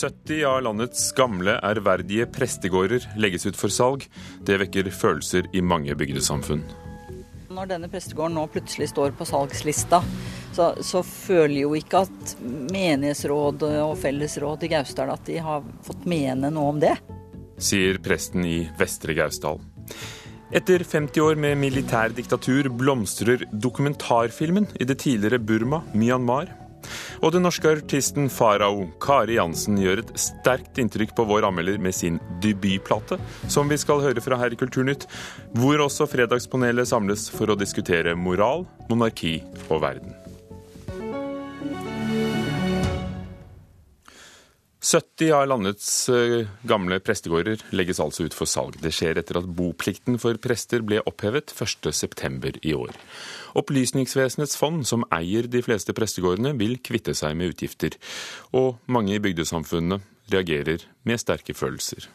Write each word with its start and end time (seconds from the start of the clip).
70 0.00 0.44
av 0.48 0.62
landets 0.64 1.10
gamle, 1.12 1.58
ærverdige 1.60 2.24
prestegårder 2.32 3.04
legges 3.20 3.44
ut 3.44 3.58
for 3.58 3.72
salg. 3.72 4.06
Det 4.46 4.56
vekker 4.62 4.88
følelser 4.94 5.50
i 5.52 5.60
mange 5.60 5.96
bygdesamfunn. 5.98 6.62
Når 7.50 7.72
denne 7.72 7.90
prestegården 7.92 8.38
nå 8.38 8.46
plutselig 8.52 8.88
står 8.92 9.12
på 9.18 9.26
salgslista, 9.28 10.00
så, 10.56 10.70
så 10.80 11.02
føler 11.04 11.64
jo 11.64 11.74
ikke 11.76 12.04
at 12.06 12.36
menighetsrådet 12.72 13.74
og 13.82 13.96
fellesrådet 14.00 14.68
i 14.68 14.72
Gausdal 14.72 15.12
at 15.12 15.26
de 15.28 15.36
har 15.44 15.66
fått 15.84 16.06
mene 16.08 16.52
noe 16.54 16.72
om 16.72 16.80
det. 16.80 16.94
Sier 17.60 18.00
presten 18.00 18.46
i 18.48 18.62
Vestre 18.78 19.18
Gausdal. 19.18 19.60
Etter 20.50 20.82
50 20.82 21.22
år 21.22 21.36
med 21.38 21.60
militærdiktatur 21.60 22.70
blomstrer 22.74 23.44
dokumentarfilmen 23.52 24.66
i 24.80 24.88
det 24.88 24.96
tidligere 25.04 25.38
Burma, 25.38 25.84
Myanmar. 25.92 26.48
Og 27.20 27.34
den 27.34 27.44
norske 27.46 27.70
artisten 27.76 28.30
Farao 28.32 28.86
Kari 29.02 29.38
Jansen 29.38 29.78
gjør 29.80 30.04
et 30.04 30.14
sterkt 30.20 30.80
inntrykk 30.80 31.14
på 31.18 31.26
vår 31.28 31.48
anmelder 31.50 31.80
med 31.82 31.96
sin 31.96 32.18
debutplate, 32.44 33.20
som 33.48 33.70
vi 33.70 33.78
skal 33.80 34.02
høre 34.04 34.24
fra 34.24 34.38
her 34.40 34.54
i 34.54 34.60
Kulturnytt, 34.60 35.06
hvor 35.58 35.84
også 35.86 36.08
Fredagspanelet 36.10 36.88
samles 36.90 37.28
for 37.32 37.52
å 37.52 37.58
diskutere 37.58 38.16
moral, 38.16 38.66
monarki 38.90 39.38
og 39.68 39.84
verden. 39.84 40.16
70 44.80 45.32
av 45.36 45.42
landets 45.44 46.08
eh, 46.08 46.46
gamle 46.64 46.96
prestegårder 47.04 47.66
legges 47.76 47.98
altså 48.00 48.24
ut 48.24 48.36
for 48.36 48.48
salg. 48.48 48.78
Det 48.80 48.92
skjer 48.96 49.20
etter 49.20 49.36
at 49.42 49.48
boplikten 49.58 50.16
for 50.22 50.40
prester 50.40 50.80
ble 50.80 51.02
opphevet 51.04 51.52
1.9. 51.52 52.54
i 52.64 52.72
år. 52.72 52.96
Opplysningsvesenets 53.60 54.56
fond, 54.56 54.86
som 54.88 55.04
eier 55.12 55.50
de 55.52 55.60
fleste 55.66 55.92
prestegårdene, 55.96 56.54
vil 56.56 56.78
kvitte 56.80 57.12
seg 57.18 57.36
med 57.36 57.52
utgifter. 57.52 57.98
Og 58.56 58.80
mange 58.88 59.18
i 59.18 59.22
bygdesamfunnene 59.22 60.00
reagerer 60.32 60.88
med 61.04 61.20
sterke 61.20 61.52
følelser. 61.52 62.08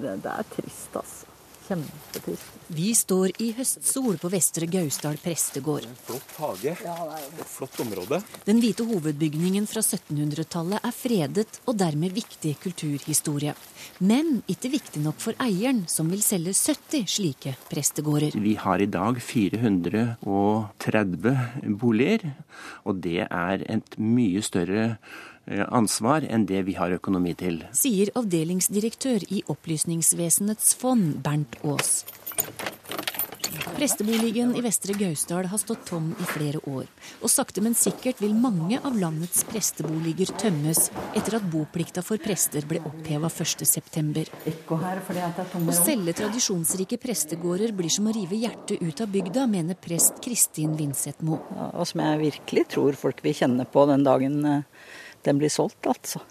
Det 0.00 0.34
er 0.34 0.50
trist, 0.50 0.90
altså. 0.96 1.29
Kjempetrist. 1.70 2.56
Vi 2.74 2.94
står 2.94 3.30
i 3.42 3.52
høstsol 3.54 4.16
på 4.18 4.28
Vestre 4.30 4.66
Gausdal 4.70 5.16
prestegård. 5.22 5.86
Flott 6.02 6.32
hage. 6.40 6.72
Det. 6.82 7.44
Flott 7.46 7.80
område. 7.82 8.18
Den 8.46 8.58
hvite 8.62 8.82
hovedbygningen 8.88 9.66
fra 9.70 9.82
1700-tallet 9.82 10.78
er 10.82 10.94
fredet 10.94 11.60
og 11.70 11.78
dermed 11.78 12.10
viktig 12.16 12.56
kulturhistorie. 12.62 13.54
Men 14.02 14.42
ikke 14.50 14.70
viktig 14.74 15.02
nok 15.04 15.18
for 15.22 15.34
eieren, 15.42 15.84
som 15.90 16.10
vil 16.10 16.22
selge 16.26 16.54
70 16.58 17.06
slike 17.14 17.54
prestegårder. 17.70 18.34
Vi 18.34 18.54
har 18.58 18.78
i 18.82 18.90
dag 18.90 19.22
430 19.22 20.18
boliger, 21.78 22.20
og 22.82 22.98
det 23.06 23.26
er 23.30 23.62
et 23.70 23.98
mye 23.98 24.42
større 24.42 24.98
ansvar 25.70 26.26
enn 26.28 26.46
det 26.46 26.62
vi 26.68 26.76
har 26.78 26.94
økonomi 26.94 27.34
til. 27.38 27.62
Sier 27.76 28.12
avdelingsdirektør 28.18 29.26
i 29.30 29.42
Opplysningsvesenets 29.50 30.74
fond, 30.78 31.18
Bernt 31.24 31.58
Aas. 31.64 32.04
Presteboligen 33.74 34.52
i 34.56 34.60
Vestre 34.62 34.94
Gausdal 34.94 35.46
har 35.50 35.58
stått 35.58 35.86
tom 35.88 36.10
i 36.20 36.26
flere 36.28 36.60
år. 36.68 36.86
Og 37.24 37.32
sakte, 37.32 37.62
men 37.64 37.74
sikkert 37.78 38.20
vil 38.22 38.34
mange 38.36 38.78
av 38.84 38.96
landets 38.98 39.42
presteboliger 39.48 40.30
tømmes 40.40 40.90
etter 41.16 41.38
at 41.38 41.48
boplikta 41.50 42.04
for 42.04 42.20
prester 42.22 42.66
ble 42.68 42.82
oppheva 42.86 43.30
1.9. 43.32 44.26
Ekko 44.52 44.80
her, 44.84 45.02
fordi 45.06 45.24
at 45.24 45.38
det 45.38 45.46
er 45.46 45.50
tomme 45.54 45.74
Å 45.74 45.78
selge 45.80 46.16
tradisjonsrike 46.20 47.00
prestegårder 47.02 47.74
blir 47.76 47.92
som 47.92 48.10
å 48.10 48.14
rive 48.14 48.38
hjertet 48.38 48.84
ut 48.84 49.02
av 49.02 49.12
bygda, 49.16 49.46
mener 49.50 49.78
prest 49.80 50.20
Kristin 50.24 50.76
Vinsetmo. 50.78 51.40
Ja, 51.56 51.70
Og 51.80 51.88
som 51.90 52.04
jeg 52.04 52.24
virkelig 52.26 52.68
tror 52.76 52.98
folk 53.00 53.24
vil 53.24 53.38
kjenne 53.42 53.66
på 53.66 53.86
den 53.90 54.06
dagen 54.06 54.44
eh, 54.44 54.82
den 55.26 55.38
blir 55.40 55.52
solgt, 55.52 55.86
altså. 55.86 56.22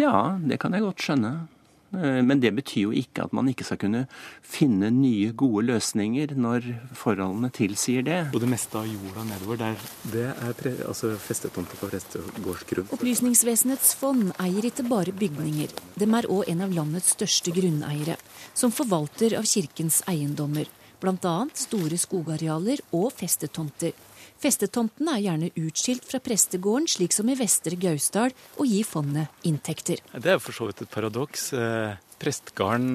Ja, 0.00 0.38
det 0.40 0.60
kan 0.62 0.72
jeg 0.72 0.84
godt 0.86 1.02
skjønne. 1.04 1.48
Eh, 1.94 2.20
Men 2.22 2.40
det 2.40 2.52
betyr 2.54 2.82
jo 2.88 2.92
ikke 2.92 3.24
at 3.24 3.32
man 3.32 3.48
ikke 3.48 3.64
skal 3.64 3.78
kunne 3.80 4.02
finne 4.44 4.90
nye, 4.92 5.32
gode 5.32 5.64
løsninger 5.70 6.34
når 6.36 6.66
forholdene 6.96 7.50
tilsier 7.54 8.04
det. 8.04 8.18
Og 8.34 8.42
det 8.42 8.50
meste 8.52 8.76
av 8.76 8.88
jorda 8.88 9.24
nedover 9.24 9.60
der, 9.62 9.76
det 10.12 10.26
er 10.34 10.56
pre 10.58 10.74
altså 10.84 11.14
festetomter 11.16 11.80
på 11.80 11.88
prestegårdsgrunn. 11.88 12.90
Opplysningsvesenets 12.92 13.94
fond 13.98 14.34
eier 14.38 14.68
ikke 14.68 14.84
bare 14.88 15.16
bygninger. 15.16 15.72
De 15.96 16.10
er 16.20 16.28
òg 16.28 16.44
en 16.48 16.66
av 16.66 16.74
landets 16.76 17.14
største 17.16 17.54
grunneiere, 17.56 18.18
som 18.54 18.74
forvalter 18.74 19.38
av 19.38 19.48
kirkens 19.48 20.02
eiendommer. 20.08 20.68
Bl.a. 21.00 21.36
store 21.54 21.96
skogarealer 21.96 22.82
og 22.90 23.12
festetomter. 23.14 23.94
Festetomtene 24.38 25.16
er 25.16 25.24
gjerne 25.24 25.48
utskilt 25.58 26.04
fra 26.06 26.20
prestegården, 26.22 26.86
slik 26.90 27.14
som 27.16 27.30
i 27.30 27.34
Vestre 27.38 27.78
Gausdal, 27.80 28.34
og 28.58 28.70
gir 28.70 28.86
fondet 28.86 29.48
inntekter. 29.48 30.02
Det 30.14 30.34
er 30.34 30.38
for 30.42 30.54
så 30.54 30.68
vidt 30.68 30.84
et 30.84 30.92
paradoks. 30.92 31.50
Eh, 31.58 31.96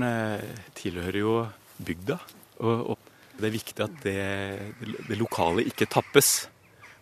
eh, 0.07 0.45
tilhører 0.79 1.19
jo 1.19 1.35
bygda. 1.83 2.19
Og 2.63 2.95
det 3.39 3.49
er 3.49 3.55
viktig 3.57 3.83
at 3.83 3.95
det, 4.05 4.17
det 5.09 5.19
lokale 5.19 5.65
ikke 5.67 5.89
tappes 5.91 6.45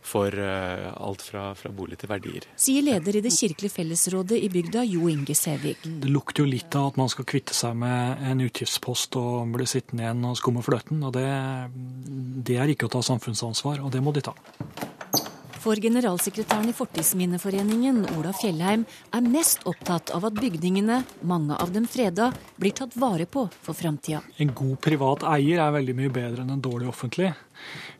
for 0.01 0.33
eh, 0.33 0.87
alt 0.97 1.21
fra, 1.25 1.51
fra 1.57 1.71
bolig 1.75 1.99
til 2.01 2.11
verdier. 2.11 2.47
Sier 2.59 2.85
leder 2.85 3.17
i 3.17 3.23
det 3.23 3.33
kirkelige 3.35 3.75
fellesrådet 3.75 4.39
i 4.41 4.49
bygda, 4.51 4.85
Jo 4.87 5.09
Inge 5.11 5.35
Sævik. 5.37 5.85
Det 6.03 6.11
lukter 6.11 6.43
jo 6.43 6.51
litt 6.51 6.75
av 6.77 6.91
at 6.91 7.01
man 7.01 7.11
skal 7.11 7.27
kvitte 7.29 7.55
seg 7.57 7.77
med 7.79 8.25
en 8.31 8.45
utgiftspost 8.47 9.17
og 9.21 9.53
bli 9.55 9.69
sittende 9.69 10.07
igjen 10.07 10.25
og 10.27 10.39
skumme 10.39 10.65
fløten. 10.65 11.03
og 11.03 11.13
det, 11.17 11.27
det 12.47 12.57
er 12.57 12.73
ikke 12.73 12.89
å 12.89 12.95
ta 12.97 13.03
samfunnsansvar, 13.05 13.83
og 13.85 13.93
det 13.93 14.03
må 14.03 14.13
de 14.15 14.25
ta. 14.25 14.35
For 15.61 15.77
generalsekretæren 15.77 16.71
i 16.71 16.73
Fortidsminneforeningen, 16.73 17.99
Ola 18.17 18.31
Fjellheim, 18.33 18.81
er 19.13 19.21
mest 19.21 19.61
opptatt 19.69 20.09
av 20.15 20.25
at 20.25 20.39
bygningene, 20.39 21.03
mange 21.29 21.53
av 21.53 21.69
dem 21.75 21.85
freda, 21.85 22.31
blir 22.57 22.73
tatt 22.73 22.95
vare 22.97 23.27
på 23.29 23.43
for 23.61 23.77
framtida. 23.77 24.23
En 24.41 24.55
god 24.57 24.79
privat 24.81 25.27
eier 25.35 25.61
er 25.61 25.75
veldig 25.77 25.95
mye 25.99 26.13
bedre 26.15 26.41
enn 26.41 26.55
en 26.55 26.63
dårlig 26.65 26.89
offentlig. 26.89 27.29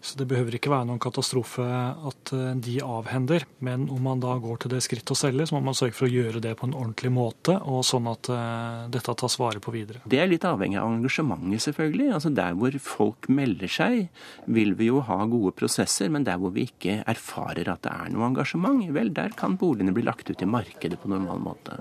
Så 0.02 0.18
det 0.18 0.26
behøver 0.32 0.56
ikke 0.58 0.72
være 0.72 0.88
noen 0.90 1.02
katastrofe 1.02 1.64
at 1.64 2.32
eh, 2.34 2.54
de 2.58 2.78
avhender. 2.82 3.46
Men 3.64 3.88
om 3.94 4.02
man 4.06 4.22
da 4.24 4.34
går 4.42 4.64
til 4.64 4.74
det 4.74 4.82
skritt 4.86 5.14
å 5.14 5.18
selge, 5.18 5.46
så 5.48 5.58
må 5.58 5.62
man 5.68 5.78
sørge 5.78 5.98
for 5.98 6.08
å 6.08 6.12
gjøre 6.12 6.42
det 6.44 6.56
på 6.60 6.68
en 6.68 6.76
ordentlig 6.78 7.12
måte, 7.14 7.58
og 7.62 7.84
sånn 7.88 8.10
at 8.12 8.32
eh, 8.34 8.88
dette 8.94 9.16
tas 9.22 9.38
vare 9.42 9.62
på 9.64 9.74
videre. 9.76 10.02
Det 10.10 10.22
er 10.22 10.32
litt 10.32 10.48
avhengig 10.48 10.80
av 10.82 10.90
engasjementet, 10.96 11.66
selvfølgelig. 11.68 12.10
Altså 12.18 12.34
Der 12.42 12.58
hvor 12.58 12.78
folk 12.86 13.30
melder 13.30 13.72
seg, 13.72 14.08
vil 14.50 14.74
vi 14.80 14.90
jo 14.90 15.04
ha 15.06 15.20
gode 15.30 15.54
prosesser, 15.58 16.10
men 16.14 16.26
der 16.28 16.42
hvor 16.42 16.54
vi 16.56 16.66
ikke 16.70 17.02
erfarer 17.06 17.70
at 17.72 17.86
det 17.86 17.94
er 17.94 18.14
noe 18.14 18.32
engasjement, 18.32 18.82
vel, 18.96 19.14
der 19.14 19.36
kan 19.38 19.60
boligene 19.62 19.94
bli 19.96 20.06
lagt 20.08 20.32
ut 20.32 20.42
i 20.42 20.50
markedet 20.50 21.00
på 21.02 21.12
normal 21.12 21.42
måte. 21.44 21.78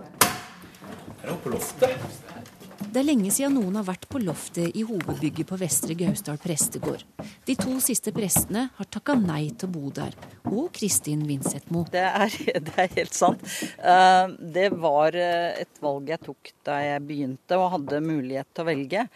Det 2.91 2.99
er 2.99 3.07
lenge 3.07 3.31
siden 3.31 3.55
noen 3.55 3.77
har 3.79 3.85
vært 3.87 4.09
på 4.11 4.19
loftet 4.19 4.75
i 4.75 4.83
hovedbygget 4.83 5.47
på 5.47 5.57
Vestre 5.61 5.95
Gausdal 5.95 6.41
prestegård. 6.43 7.05
De 7.47 7.55
to 7.55 7.77
siste 7.79 8.11
prestene 8.11 8.65
har 8.75 8.89
takka 8.91 9.15
nei 9.15 9.53
til 9.55 9.69
å 9.69 9.75
bo 9.77 9.93
der. 9.95 10.17
Og 10.51 10.73
Kristin 10.75 11.23
Vinsethmo. 11.29 11.85
Det 11.93 12.03
er, 12.03 12.35
det 12.67 12.75
er 12.75 12.91
helt 12.97 13.15
sant. 13.15 13.45
Eh, 13.79 14.35
Det 14.57 14.67
var 14.75 15.15
eh, 15.15 15.63
et 15.63 15.79
valg 15.85 16.11
jeg 16.11 16.23
tok 16.25 16.51
da 16.67 16.81
jeg 16.83 17.05
begynte 17.07 17.61
og 17.61 17.71
hadde 17.77 18.03
mulighet 18.03 18.51
til 18.51 18.67
å 18.67 18.71
velge. 18.73 19.07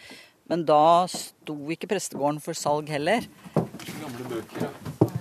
Men 0.52 0.62
da 0.68 0.80
sto 1.10 1.58
ikke 1.74 1.90
prestegården 1.90 2.38
for 2.44 2.54
salg 2.54 2.94
heller. 2.94 3.26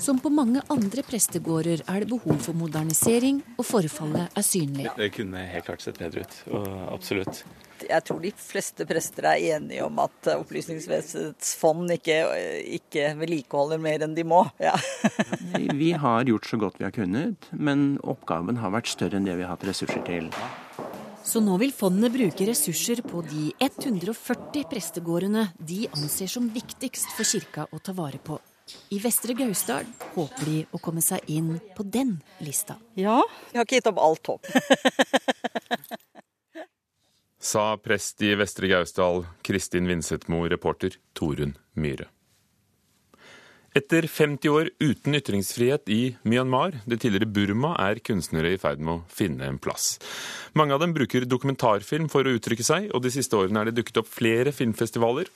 Som 0.03 0.21
på 0.21 0.29
mange 0.29 0.61
andre 0.69 1.01
prestegårder 1.09 1.87
er 1.87 2.03
det 2.05 2.11
behov 2.11 2.37
for 2.43 2.53
modernisering, 2.59 3.41
og 3.57 3.65
forfallet 3.65 4.37
er 4.37 4.45
synlig. 4.45 4.89
Det 4.99 5.09
kunne 5.17 5.41
helt 5.47 5.65
klart 5.65 5.81
sett 5.85 5.97
bedre 5.97 6.27
ut. 6.27 6.41
Og 6.53 6.67
absolutt. 6.93 7.45
Jeg 7.89 8.05
tror 8.07 8.21
de 8.23 8.31
fleste 8.37 8.85
prester 8.89 9.27
er 9.29 9.57
enige 9.57 9.85
om 9.85 9.99
at 10.03 10.29
Opplysningsvesenets 10.33 11.53
fond 11.59 11.91
ikke, 11.93 12.17
ikke 12.79 13.13
vedlikeholder 13.19 13.81
mer 13.81 14.05
enn 14.05 14.15
de 14.17 14.25
må. 14.27 14.43
Ja. 14.61 14.75
Vi 15.83 15.91
har 15.97 16.27
gjort 16.27 16.47
så 16.49 16.59
godt 16.61 16.79
vi 16.79 16.85
har 16.87 16.93
kunnet, 16.95 17.47
men 17.51 17.97
oppgaven 18.03 18.59
har 18.61 18.73
vært 18.73 18.91
større 18.91 19.19
enn 19.19 19.27
det 19.27 19.35
vi 19.37 19.45
har 19.45 19.55
hatt 19.55 19.65
ressurser 19.67 20.03
til. 20.07 20.29
Så 21.23 21.39
nå 21.43 21.55
vil 21.61 21.71
fondet 21.75 22.11
bruke 22.13 22.47
ressurser 22.49 22.99
på 23.05 23.21
de 23.29 23.51
140 23.63 24.65
prestegårdene 24.71 25.47
de 25.59 25.85
anser 25.95 26.31
som 26.31 26.49
viktigst 26.51 27.13
for 27.15 27.27
kirka 27.27 27.67
å 27.71 27.79
ta 27.79 27.95
vare 27.95 28.19
på. 28.19 28.39
I 28.95 28.99
Vestre 29.03 29.35
Gausdal 29.35 29.87
håper 30.13 30.47
de 30.47 30.59
å 30.71 30.79
komme 30.83 31.03
seg 31.03 31.23
inn 31.31 31.57
på 31.75 31.83
den 31.83 32.17
lista. 32.43 32.77
ja. 32.95 33.21
Jeg 33.51 33.59
har 33.59 33.67
ikke 33.67 33.79
gitt 33.81 33.91
opp 33.91 34.03
alt 34.03 34.33
håp. 34.33 34.47
Sa 37.53 37.77
prest 37.77 38.21
i 38.25 38.31
Vestre 38.33 38.65
Gausdal, 38.65 39.27
Kristin 39.45 39.85
Vinsethmo, 39.85 40.39
reporter 40.49 40.95
Torunn 41.13 41.51
Myhre. 41.77 42.07
Etter 43.77 44.05
50 44.09 44.49
år 44.49 44.69
uten 44.81 45.17
ytringsfrihet 45.17 45.89
i 45.93 46.15
Myanmar, 46.29 46.79
det 46.89 46.99
tidligere 47.03 47.29
Burma, 47.29 47.75
er 47.81 48.01
kunstnere 48.05 48.55
i 48.55 48.57
ferd 48.61 48.81
med 48.81 48.93
å 48.93 49.03
finne 49.09 49.45
en 49.49 49.59
plass. 49.61 49.99
Mange 50.57 50.73
av 50.73 50.81
dem 50.81 50.95
bruker 50.97 51.27
dokumentarfilm 51.29 52.07
for 52.13 52.25
å 52.25 52.33
uttrykke 52.39 52.65
seg, 52.65 52.87
og 52.93 53.03
de 53.05 53.11
siste 53.13 53.37
årene 53.37 53.61
er 53.61 53.69
det 53.69 53.75
dukket 53.79 53.99
opp 54.01 54.09
flere 54.09 54.53
filmfestivaler 54.53 55.29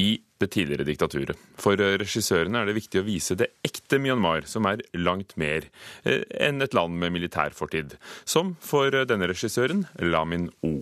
i 0.00 0.14
det 0.40 0.48
tidligere 0.54 0.86
diktaturet. 0.88 1.42
For 1.60 1.76
regissørene 1.76 2.62
er 2.62 2.70
det 2.70 2.78
viktig 2.78 3.02
å 3.02 3.08
vise 3.08 3.36
det 3.36 3.50
ekte 3.66 4.00
Myanmar, 4.00 4.48
som 4.48 4.68
er 4.70 4.80
langt 4.96 5.36
mer 5.40 5.68
eh, 6.04 6.24
enn 6.40 6.64
et 6.64 6.76
land 6.76 6.96
med 7.00 7.12
militærfortid. 7.18 7.98
Som 8.24 8.56
for 8.64 8.96
denne 9.04 9.28
regissøren, 9.28 9.84
Lamin 10.00 10.48
O. 10.64 10.78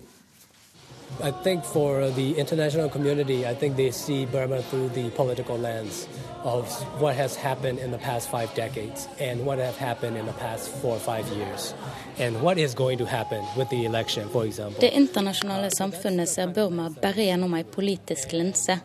I 1.21 1.31
think 1.31 1.65
for 1.65 2.09
the 2.11 2.37
international 2.37 2.89
community, 2.89 3.45
I 3.45 3.53
think 3.53 3.75
they 3.75 3.91
see 3.91 4.25
Burma 4.25 4.61
through 4.61 4.89
the 4.89 5.09
political 5.09 5.57
lens 5.57 6.07
of 6.43 6.65
what 7.01 7.15
has 7.15 7.35
happened 7.35 7.79
in 7.79 7.91
the 7.91 7.97
past 7.97 8.29
five 8.29 8.53
decades 8.55 9.09
and 9.19 9.45
what 9.45 9.57
has 9.59 9.75
happened 9.77 10.17
in 10.17 10.25
the 10.25 10.33
past 10.33 10.69
four 10.81 10.95
or 10.95 10.99
five 10.99 11.27
years. 11.27 11.73
And 12.17 12.41
what 12.41 12.57
is 12.57 12.73
going 12.73 12.97
to 12.99 13.05
happen 13.05 13.43
with 13.57 13.69
the 13.69 13.85
election, 13.85 14.29
for 14.29 14.45
example. 14.45 14.79
Det 14.79 14.89
internasjonale 14.89 15.71
samfunnet 15.71 16.29
ser 16.29 16.47
Burma 16.47 16.89
bare 17.01 17.23
gjennom 17.23 17.53
ei 17.53 17.63
politisk 17.63 18.31
linse, 18.31 18.79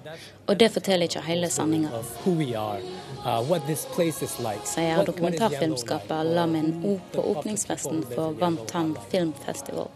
og 0.46 0.58
det 0.60 0.72
forteller 0.72 1.06
ikke 1.06 1.20
hele 1.20 1.50
sanninga. 1.50 1.88
Uh, 1.94 2.38
Sier 4.64 5.04
dokumentarfilmskaper 5.06 6.22
Lamin 6.22 6.82
O 6.84 7.00
på 7.12 7.22
åpningsfesten 7.30 8.04
for 8.14 8.30
Vantan 8.30 8.98
filmfestival. 9.10 9.88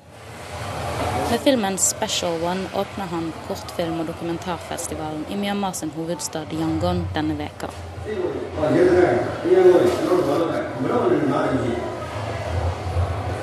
Med 1.31 1.41
filmen 1.41 1.79
'Special 1.79 2.41
One' 2.43 2.67
åpner 2.75 3.05
han 3.05 3.33
kortfilm- 3.49 4.01
og 4.01 4.07
dokumentarfestivalen 4.07 5.27
i 5.31 5.37
Myanmar 5.37 5.73
sin 5.73 5.91
hovedstad 5.91 6.47
Yangon 6.53 7.09
denne 7.15 7.35
veka. 7.39 7.69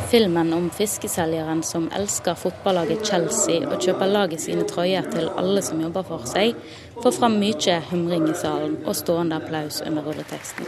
Filmen 0.07 0.53
om 0.53 0.69
fiskeselgeren 0.69 1.63
som 1.63 1.89
elsker 1.95 2.33
fotballaget 2.33 3.07
Chelsea 3.07 3.67
og 3.67 3.81
kjøper 3.81 4.05
laget 4.05 4.41
sine 4.41 4.63
trøyer 4.63 5.01
til 5.11 5.29
alle 5.37 5.61
som 5.61 5.81
jobber 5.81 6.03
for 6.03 6.25
seg, 6.25 6.55
får 7.03 7.11
fram 7.11 7.37
mye 7.39 7.81
humring 7.91 8.29
i 8.29 8.33
salen 8.33 8.77
og 8.85 8.95
stående 8.95 9.35
applaus 9.35 9.81
under 9.87 10.01
rulleteksten. 10.01 10.65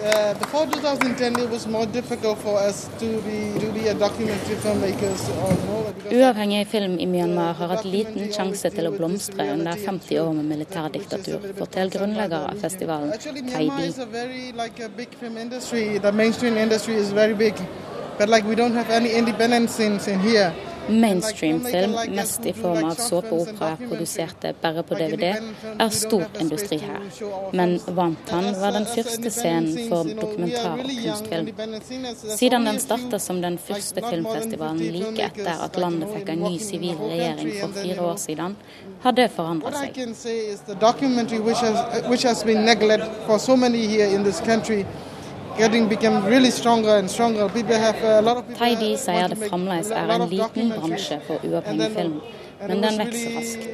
Uh, 0.00 0.32
before 0.38 0.64
2010, 0.66 1.40
it 1.40 1.50
was 1.50 1.66
more 1.66 1.84
difficult 1.84 2.38
for 2.38 2.56
us 2.56 2.88
to 3.00 3.20
be, 3.22 3.58
to 3.58 3.72
be 3.72 3.88
a 3.88 3.94
documentary 3.94 4.54
filmmakers. 4.62 5.24
Uavhengig 6.10 6.68
film 6.68 6.98
i 6.98 7.06
Myanmar 7.06 7.52
har 7.58 7.68
hatt 7.72 7.84
liten 7.84 8.30
sjanse 8.30 8.70
til 8.70 8.86
å 8.86 8.92
blomstre 8.94 9.48
under 9.56 9.74
50 9.74 10.20
år 10.22 10.30
med 10.38 10.46
militærdiktatur, 10.52 11.48
forteller 11.58 11.90
grunnlegger 11.98 12.46
av 12.52 12.62
festivalen, 12.62 13.10
Taidi. 13.50 13.90
But 18.18 18.28
like 18.28 18.44
Mainstream-film, 20.88 21.96
mest 22.08 22.46
i 22.46 22.52
form 22.52 22.84
av 22.84 22.94
såpeopera 22.94 23.76
produserte 23.76 24.54
bare 24.60 24.82
på 24.82 24.94
DVD, 24.94 25.34
er 25.78 25.88
stor 25.88 26.24
industri 26.40 26.78
her. 26.78 27.00
Men 27.52 27.80
Vantan 27.86 28.48
var 28.60 28.72
den 28.72 28.86
første 28.86 29.30
scenen 29.30 29.88
for 29.88 30.04
dokumentar- 30.04 30.80
og 30.84 30.90
kunstfilm. 31.04 31.48
Siden 32.36 32.64
den 32.64 32.80
starta 32.80 33.18
som 33.18 33.42
den 33.42 33.58
første 33.58 34.02
filmfestivalen 34.10 34.82
like 34.92 35.28
etter 35.30 35.64
at 35.64 35.76
landet 35.76 36.08
fikk 36.14 36.28
en 36.34 36.44
ny 36.46 36.58
sivil 36.58 36.96
regjering 36.96 37.52
for 37.60 37.68
fire 37.82 38.00
år 38.12 38.16
siden, 38.16 38.56
har 39.02 39.12
det 39.12 39.30
forandret 39.30 39.74
seg. 39.76 39.92
Taidi 48.58 48.96
sier 48.96 49.28
det 49.28 49.38
fremdeles 49.48 49.90
er 49.90 50.12
en 50.14 50.28
liten 50.30 50.70
bransje 50.70 51.18
for 51.26 51.36
uavhengig 51.48 51.88
film, 51.96 52.20
men 52.68 52.82
den 52.84 52.98
vokser 53.00 53.30
raskt. 53.38 53.64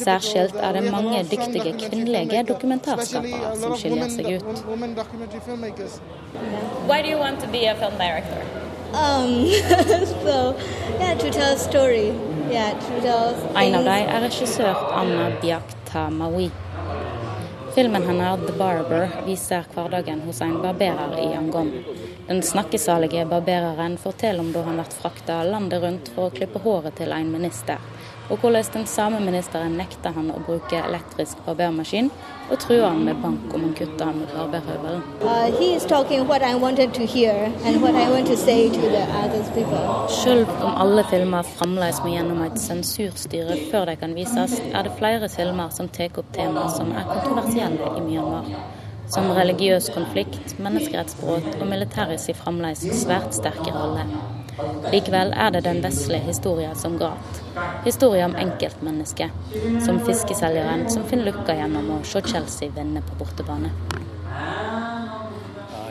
Særskilt 0.00 0.56
er 0.58 0.72
det 0.72 0.82
mange 0.90 1.22
dyktige 1.30 1.74
kvinnelige 1.84 2.42
dokumentarskapere 2.48 3.54
som 3.62 3.76
skiller 3.78 4.08
seg 4.10 4.26
ut. 4.36 4.46
Why 6.88 7.02
do 7.02 7.08
you 7.08 7.18
want 7.18 7.40
to 7.40 7.48
be 7.52 7.66
a 7.70 7.74
film 7.74 7.96
director? 7.98 8.42
Um, 8.94 9.50
so, 10.24 10.54
yeah, 11.00 11.14
to 11.18 11.30
tell 11.30 11.54
a 11.54 11.58
story. 11.58 12.12
Yeah, 12.50 12.74
en 13.56 13.74
av 13.74 13.84
dem 13.84 13.88
er 13.88 14.20
regissør 14.26 14.74
Anna 14.94 15.30
Biakta 15.42 16.08
Maui. 16.10 16.50
Filmen 17.74 18.02
hennes 18.06 18.40
'The 18.40 18.52
Barber' 18.58 19.08
viser 19.26 19.64
hverdagen 19.74 20.20
hos 20.20 20.40
en 20.40 20.62
barberer 20.62 21.18
i 21.18 21.32
Yangon. 21.32 21.72
Den 22.26 22.42
snakkesalige 22.42 23.26
barbereren 23.26 23.98
forteller 23.98 24.40
om 24.40 24.52
da 24.52 24.62
han 24.62 24.78
blir 24.78 24.94
frakta 25.00 25.42
landet 25.44 25.82
rundt 25.82 26.08
for 26.14 26.28
å 26.28 26.34
klippe 26.36 26.62
håret 26.62 26.94
til 26.96 27.12
en 27.12 27.32
minister 27.32 27.82
og 28.30 28.40
hvordan 28.40 28.64
den 28.72 28.86
samme 28.88 29.20
ministeren 29.20 29.76
nekter 29.76 30.14
han 30.16 30.30
å 30.32 30.40
bruke 30.46 30.78
elektrisk 30.80 31.40
barbermaskin, 31.44 32.10
og 32.50 32.58
truer 32.62 32.86
han 32.88 33.04
med 33.04 33.16
bank 33.22 33.54
om 33.54 33.62
han 33.64 33.74
kutter 33.78 34.04
han 34.04 34.18
med 34.20 34.28
barberhøvelen. 34.34 35.02
Uh, 35.24 35.46
Selv 40.24 40.46
om 40.60 40.76
alle 40.84 41.04
filmer 41.10 41.42
fremdeles 41.56 42.00
må 42.04 42.12
gjennom 42.14 42.44
et 42.44 42.60
sensurstyre 42.60 43.58
før 43.70 43.90
de 43.90 43.96
kan 43.96 44.14
vises, 44.16 44.60
er 44.72 44.82
det 44.86 44.94
flere 44.98 45.28
filmer 45.32 45.68
som 45.74 45.88
tar 45.88 46.20
opp 46.20 46.32
temaer 46.36 46.70
som 46.76 46.92
er 46.92 47.08
kontroversielle 47.10 47.92
i 47.98 48.06
Myanmar. 48.08 48.48
Som 49.14 49.28
religiøs 49.36 49.90
konflikt, 49.94 50.56
menneskerettsbrudd 50.58 51.60
og 51.60 51.66
militæret 51.68 52.28
i 52.28 52.36
fremdeles 52.38 52.86
svært 53.04 53.36
sterke 53.36 53.72
rolle. 53.76 54.08
Likevel 54.92 55.32
er 55.36 55.50
det 55.50 55.64
den 55.64 55.80
vesle 55.82 56.18
historien 56.18 56.76
som 56.76 56.98
gråt. 56.98 57.42
Historien 57.84 58.30
om 58.30 58.36
enkeltmennesket, 58.36 59.30
som 59.86 60.00
fiskeselgeren 60.06 60.90
som 60.90 61.04
finner 61.08 61.32
lukka 61.32 61.56
gjennom 61.58 61.90
å 61.96 61.98
se 62.06 62.22
Chelsea 62.22 62.70
vinne 62.76 63.02
på 63.02 63.18
bortebane. 63.18 63.70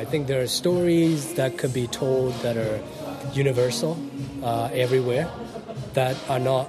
I 0.03 0.05
think 0.05 0.27
there 0.27 0.41
are 0.41 0.47
stories 0.47 1.33
that 1.35 1.57
could 1.57 1.73
be 1.73 1.87
told 1.87 2.33
that 2.41 2.57
are 2.57 2.79
universal 3.33 3.97
uh, 4.43 4.69
everywhere, 4.73 5.27
that 5.93 6.15
are 6.29 6.39
not 6.39 6.67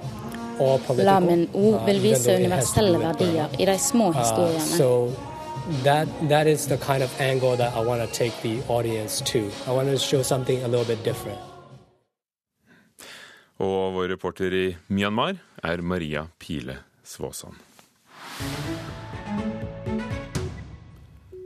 all 0.59 0.79
political. 0.79 1.05
Lamin 1.05 1.49
O 1.53 1.77
vil 1.85 2.01
vise 2.01 2.35
universelle 2.35 2.99
verdier 2.99 3.47
i 3.59 3.65
de 3.65 3.77
små 3.77 4.09
uh, 4.09 4.19
historiene. 4.19 4.61
So 4.61 5.11
that 5.83 6.07
that 6.29 6.47
is 6.47 6.67
the 6.67 6.77
kind 6.77 7.03
of 7.03 7.21
angle 7.21 7.57
that 7.57 7.73
I 7.75 7.85
want 7.87 8.01
to 8.01 8.07
take 8.07 8.33
the 8.41 8.61
audience 8.69 9.21
to. 9.31 9.39
I 9.67 9.71
want 9.71 9.89
to 9.89 9.97
show 9.97 10.23
something 10.23 10.63
a 10.63 10.67
little 10.67 10.95
bit 10.95 11.03
different. 11.03 11.54
Og 13.63 13.95
vår 13.95 14.11
reporter 14.15 14.53
i 14.53 14.65
Myanmar 14.91 15.37
er 15.63 15.83
Maria 15.85 16.25
Pile 16.39 16.81
Svåsand. 17.05 17.55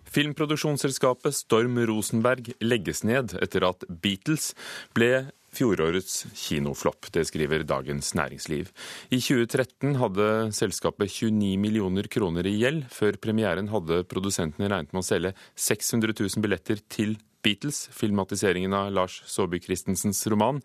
Filmproduksjonsselskapet 0.10 1.36
Storm 1.38 1.78
Rosenberg 1.86 2.50
legges 2.66 3.04
ned 3.06 3.36
etter 3.38 3.68
at 3.68 3.86
Beatles 4.02 4.56
ble 4.98 5.28
fjorårets 5.54 6.24
kinoflopp. 6.34 7.12
Det 7.14 7.28
skriver 7.30 7.64
Dagens 7.68 8.14
Næringsliv. 8.18 8.72
I 9.14 9.20
2013 9.22 9.98
hadde 10.02 10.28
selskapet 10.56 11.14
29 11.14 11.58
millioner 11.62 12.10
kroner 12.10 12.50
i 12.50 12.58
gjeld. 12.58 12.88
Før 12.94 13.22
premieren 13.22 13.70
hadde 13.70 14.04
produsentene 14.10 14.70
regnet 14.70 14.94
med 14.94 15.04
å 15.04 15.10
selge 15.10 15.34
600 15.70 16.18
000 16.18 16.46
billetter 16.46 16.82
til 16.90 17.18
Beatles, 17.44 17.88
filmatiseringen 17.96 18.74
av 18.74 18.92
Lars 18.92 19.22
Saabye 19.26 19.64
Christensens 19.64 20.26
roman, 20.28 20.62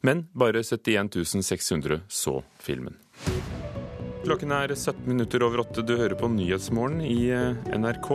men 0.00 0.26
bare 0.32 0.62
71 0.62 1.42
600 1.42 2.00
så 2.08 2.42
filmen. 2.62 2.96
Klokken 4.22 4.54
er 4.54 4.70
17 4.74 5.02
minutter 5.08 5.42
over 5.42 5.64
åtte. 5.64 5.82
Du 5.82 5.96
hører 5.98 6.14
på 6.14 6.30
Nyhetsmorgen 6.30 7.00
i 7.02 7.26
eh, 7.34 7.58
NRK. 7.74 8.12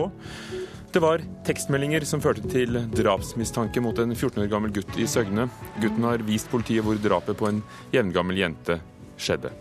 Det 0.92 1.02
var 1.04 1.20
tekstmeldinger 1.44 2.06
som 2.08 2.22
førte 2.24 2.48
til 2.48 2.80
drapsmistanke 2.96 3.82
mot 3.84 3.98
en 4.00 4.16
14 4.16 4.40
år 4.46 4.48
gammel 4.48 4.72
gutt 4.72 4.96
i 4.96 5.04
Søgne. 5.04 5.50
Gutten 5.82 6.08
har 6.08 6.24
vist 6.24 6.48
politiet 6.48 6.86
hvor 6.86 6.96
drapet 6.96 7.36
på 7.36 7.50
en 7.50 7.60
jevngammel 7.92 8.40
jente 8.40 8.80
skjedde. 9.20 9.52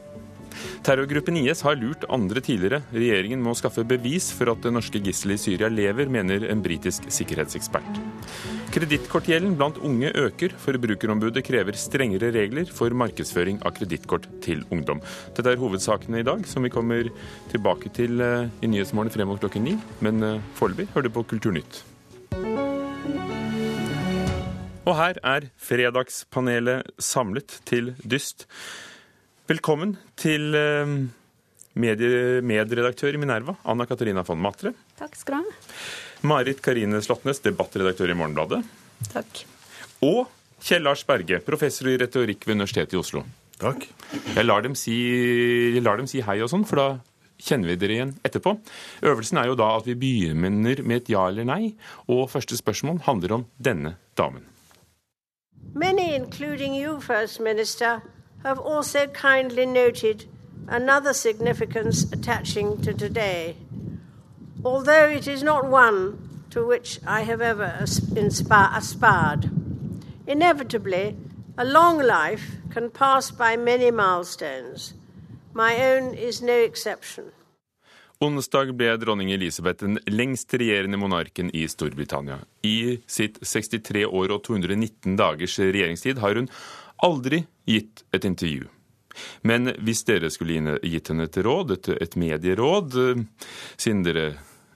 Terrorgruppen 0.86 1.40
IS 1.42 1.64
har 1.66 1.78
lurt 1.80 2.06
andre 2.14 2.44
tidligere. 2.44 2.82
Regjeringen 2.96 3.42
må 3.44 3.56
skaffe 3.58 3.86
bevis 3.88 4.30
for 4.36 4.52
at 4.54 4.62
det 4.64 4.74
norske 4.76 5.02
gisselet 5.04 5.40
i 5.40 5.44
Syria 5.44 5.72
lever, 5.72 6.10
mener 6.12 6.48
en 6.52 6.64
britisk 6.64 7.10
sikkerhetsekspert. 7.14 8.02
Kredittkortgjelden 8.76 9.56
blant 9.58 9.80
unge 9.82 10.12
øker. 10.14 10.54
Forbrukerombudet 10.62 11.44
krever 11.48 11.78
strengere 11.80 12.32
regler 12.36 12.70
for 12.70 12.94
markedsføring 12.94 13.62
av 13.66 13.76
kredittkort 13.78 14.28
til 14.44 14.64
ungdom. 14.74 15.02
Dette 15.38 15.54
er 15.54 15.62
hovedsakene 15.62 16.22
i 16.22 16.28
dag, 16.28 16.44
som 16.48 16.68
vi 16.68 16.74
kommer 16.74 17.12
tilbake 17.54 17.92
til 17.96 18.22
eh, 18.22 18.50
i 18.62 18.70
Nyhetsmorgen 18.72 19.14
frem 19.14 19.32
mot 19.32 19.42
klokken 19.42 19.66
ni. 19.66 19.78
Men 20.04 20.24
eh, 20.24 20.42
foreløpig 20.60 20.90
hører 20.94 21.08
du 21.08 21.16
på 21.16 21.26
Kulturnytt. 21.32 21.84
Og 24.88 24.94
her 24.96 25.18
er 25.20 25.50
Fredagspanelet 25.60 26.94
samlet 27.04 27.58
til 27.68 27.92
dyst. 28.08 28.46
Velkommen 29.48 29.94
til 30.20 30.51
medie, 31.80 32.42
medredaktør 32.44 33.16
i 33.16 33.20
Minerva, 33.22 33.54
Anna 33.63 33.86
Katarina 33.88 34.20
von 34.27 34.42
Matre. 34.44 34.74
Takk 35.00 35.13
skal 35.16 35.38
du 35.38 35.46
ha. 35.46 35.77
Marit 36.27 36.60
Karine 36.66 37.00
Slåttnes, 37.00 37.39
debattredaktør 37.46 38.12
i 38.12 38.18
Morgenbladet. 38.20 38.60
Takk. 39.13 39.46
Og 40.04 40.25
Kjell 40.60 40.84
Lars 40.84 41.06
Berge, 41.08 41.39
professor 41.46 41.88
i 41.88 41.96
retorikk 42.01 42.44
ved 42.44 42.58
Universitetet 42.58 42.98
i 42.98 43.00
Oslo. 43.00 43.22
Takk. 43.62 43.86
Jeg 44.34 44.44
lar 44.44 44.68
dem 44.68 44.75
si, 44.75 44.98
lar 45.80 46.04
dem 46.04 46.12
si 46.12 46.20
hei 46.27 46.42
og 46.44 46.51
sånn, 46.51 46.68
for 46.68 46.82
da 46.84 46.89
kjenner 47.39 47.72
vi 47.72 47.80
dere 47.80 47.98
igjen 48.01 48.13
etterpå. 48.27 48.58
Øvelsen 49.08 49.39
er 49.39 49.48
jo 49.54 49.56
da 49.63 49.70
at 49.77 49.88
vi 49.88 49.96
begynner 49.96 50.84
med 50.84 50.98
et 50.98 51.13
ja 51.16 51.24
eller 51.32 51.48
nei, 51.48 51.72
og 52.12 52.27
første 52.36 52.60
spørsmål 52.60 53.00
handler 53.08 53.38
om 53.39 53.48
denne 53.56 53.96
damen. 54.20 54.44
Many, 55.72 56.12
including 56.20 56.75
you, 56.75 57.00
First 57.00 57.39
Minister, 57.39 58.04
have 58.44 58.60
also 58.60 59.08
kindly 59.08 59.65
noted 59.65 60.25
another 60.67 61.13
significance 61.13 62.12
attaching 62.12 62.82
to 62.82 62.94
today. 62.94 63.56
Although 64.63 65.08
it 65.10 65.27
is 65.27 65.44
not 65.44 65.65
one 65.65 66.17
to 66.50 66.65
which 66.65 67.00
I 67.06 67.22
have 67.22 67.41
ever 67.41 67.72
aspired. 68.75 69.50
Inevitably, 70.27 71.15
a 71.58 71.65
long 71.65 72.00
life 72.00 72.58
can 72.70 72.89
pass 72.89 73.32
by 73.32 73.58
many 73.58 73.91
milestones. 73.91 74.94
My 75.53 75.75
own 75.91 76.13
is 76.13 76.41
no 76.41 76.53
exception. 76.53 77.32
Onsdag 78.20 78.72
ble 78.74 78.96
dronning 78.98 79.29
Elisabeth 79.29 79.84
den 79.84 80.00
lengst 80.10 80.53
regjerende 80.58 80.98
monarken 80.98 81.51
i 81.53 81.67
Storbritannia. 81.70 82.39
I 82.65 82.98
sitt 83.06 83.38
63 83.46 84.06
år 84.06 84.34
og 84.34 84.41
219 84.48 85.15
dagers 85.20 85.60
regjeringstid 85.60 86.17
har 86.24 86.39
hun 86.39 86.50
aldri 87.06 87.44
gitt 87.68 88.04
et 88.12 88.25
intervju. 88.25 88.68
Men 89.42 89.72
hvis 89.82 90.04
dere 90.06 90.30
skulle 90.34 90.77
gitt 90.84 91.10
henne 91.12 91.25
et 91.27 91.39
råd, 91.42 91.74
et, 91.77 91.89
et 92.06 92.18
medieråd, 92.20 92.98
eh, 93.01 93.24
siden 93.80 94.04
dere, 94.06 94.27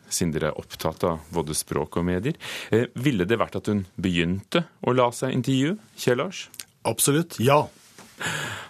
siden 0.09 0.33
dere, 0.35 0.51
er 0.51 0.61
opptatt 0.61 1.05
av 1.07 1.27
både 1.33 1.55
språk 1.57 1.99
og 2.01 2.07
medier, 2.07 2.37
eh, 2.73 2.87
ville 2.95 3.27
det 3.29 3.39
vært 3.41 3.59
at 3.61 3.69
hun 3.71 3.85
begynte 4.01 4.65
å 4.81 4.95
la 4.97 5.11
seg 5.15 5.35
intervjue? 5.37 5.77
Kjell 5.97 6.21
Lars? 6.23 6.47
Absolutt. 6.89 7.37
Ja. 7.43 7.63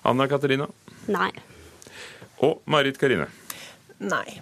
Anna 0.07 0.27
Katarina? 0.27 0.67
Nei. 1.11 1.31
Og 2.43 2.61
Marit 2.65 2.97
Karine? 2.99 3.29
Nei. 4.01 4.41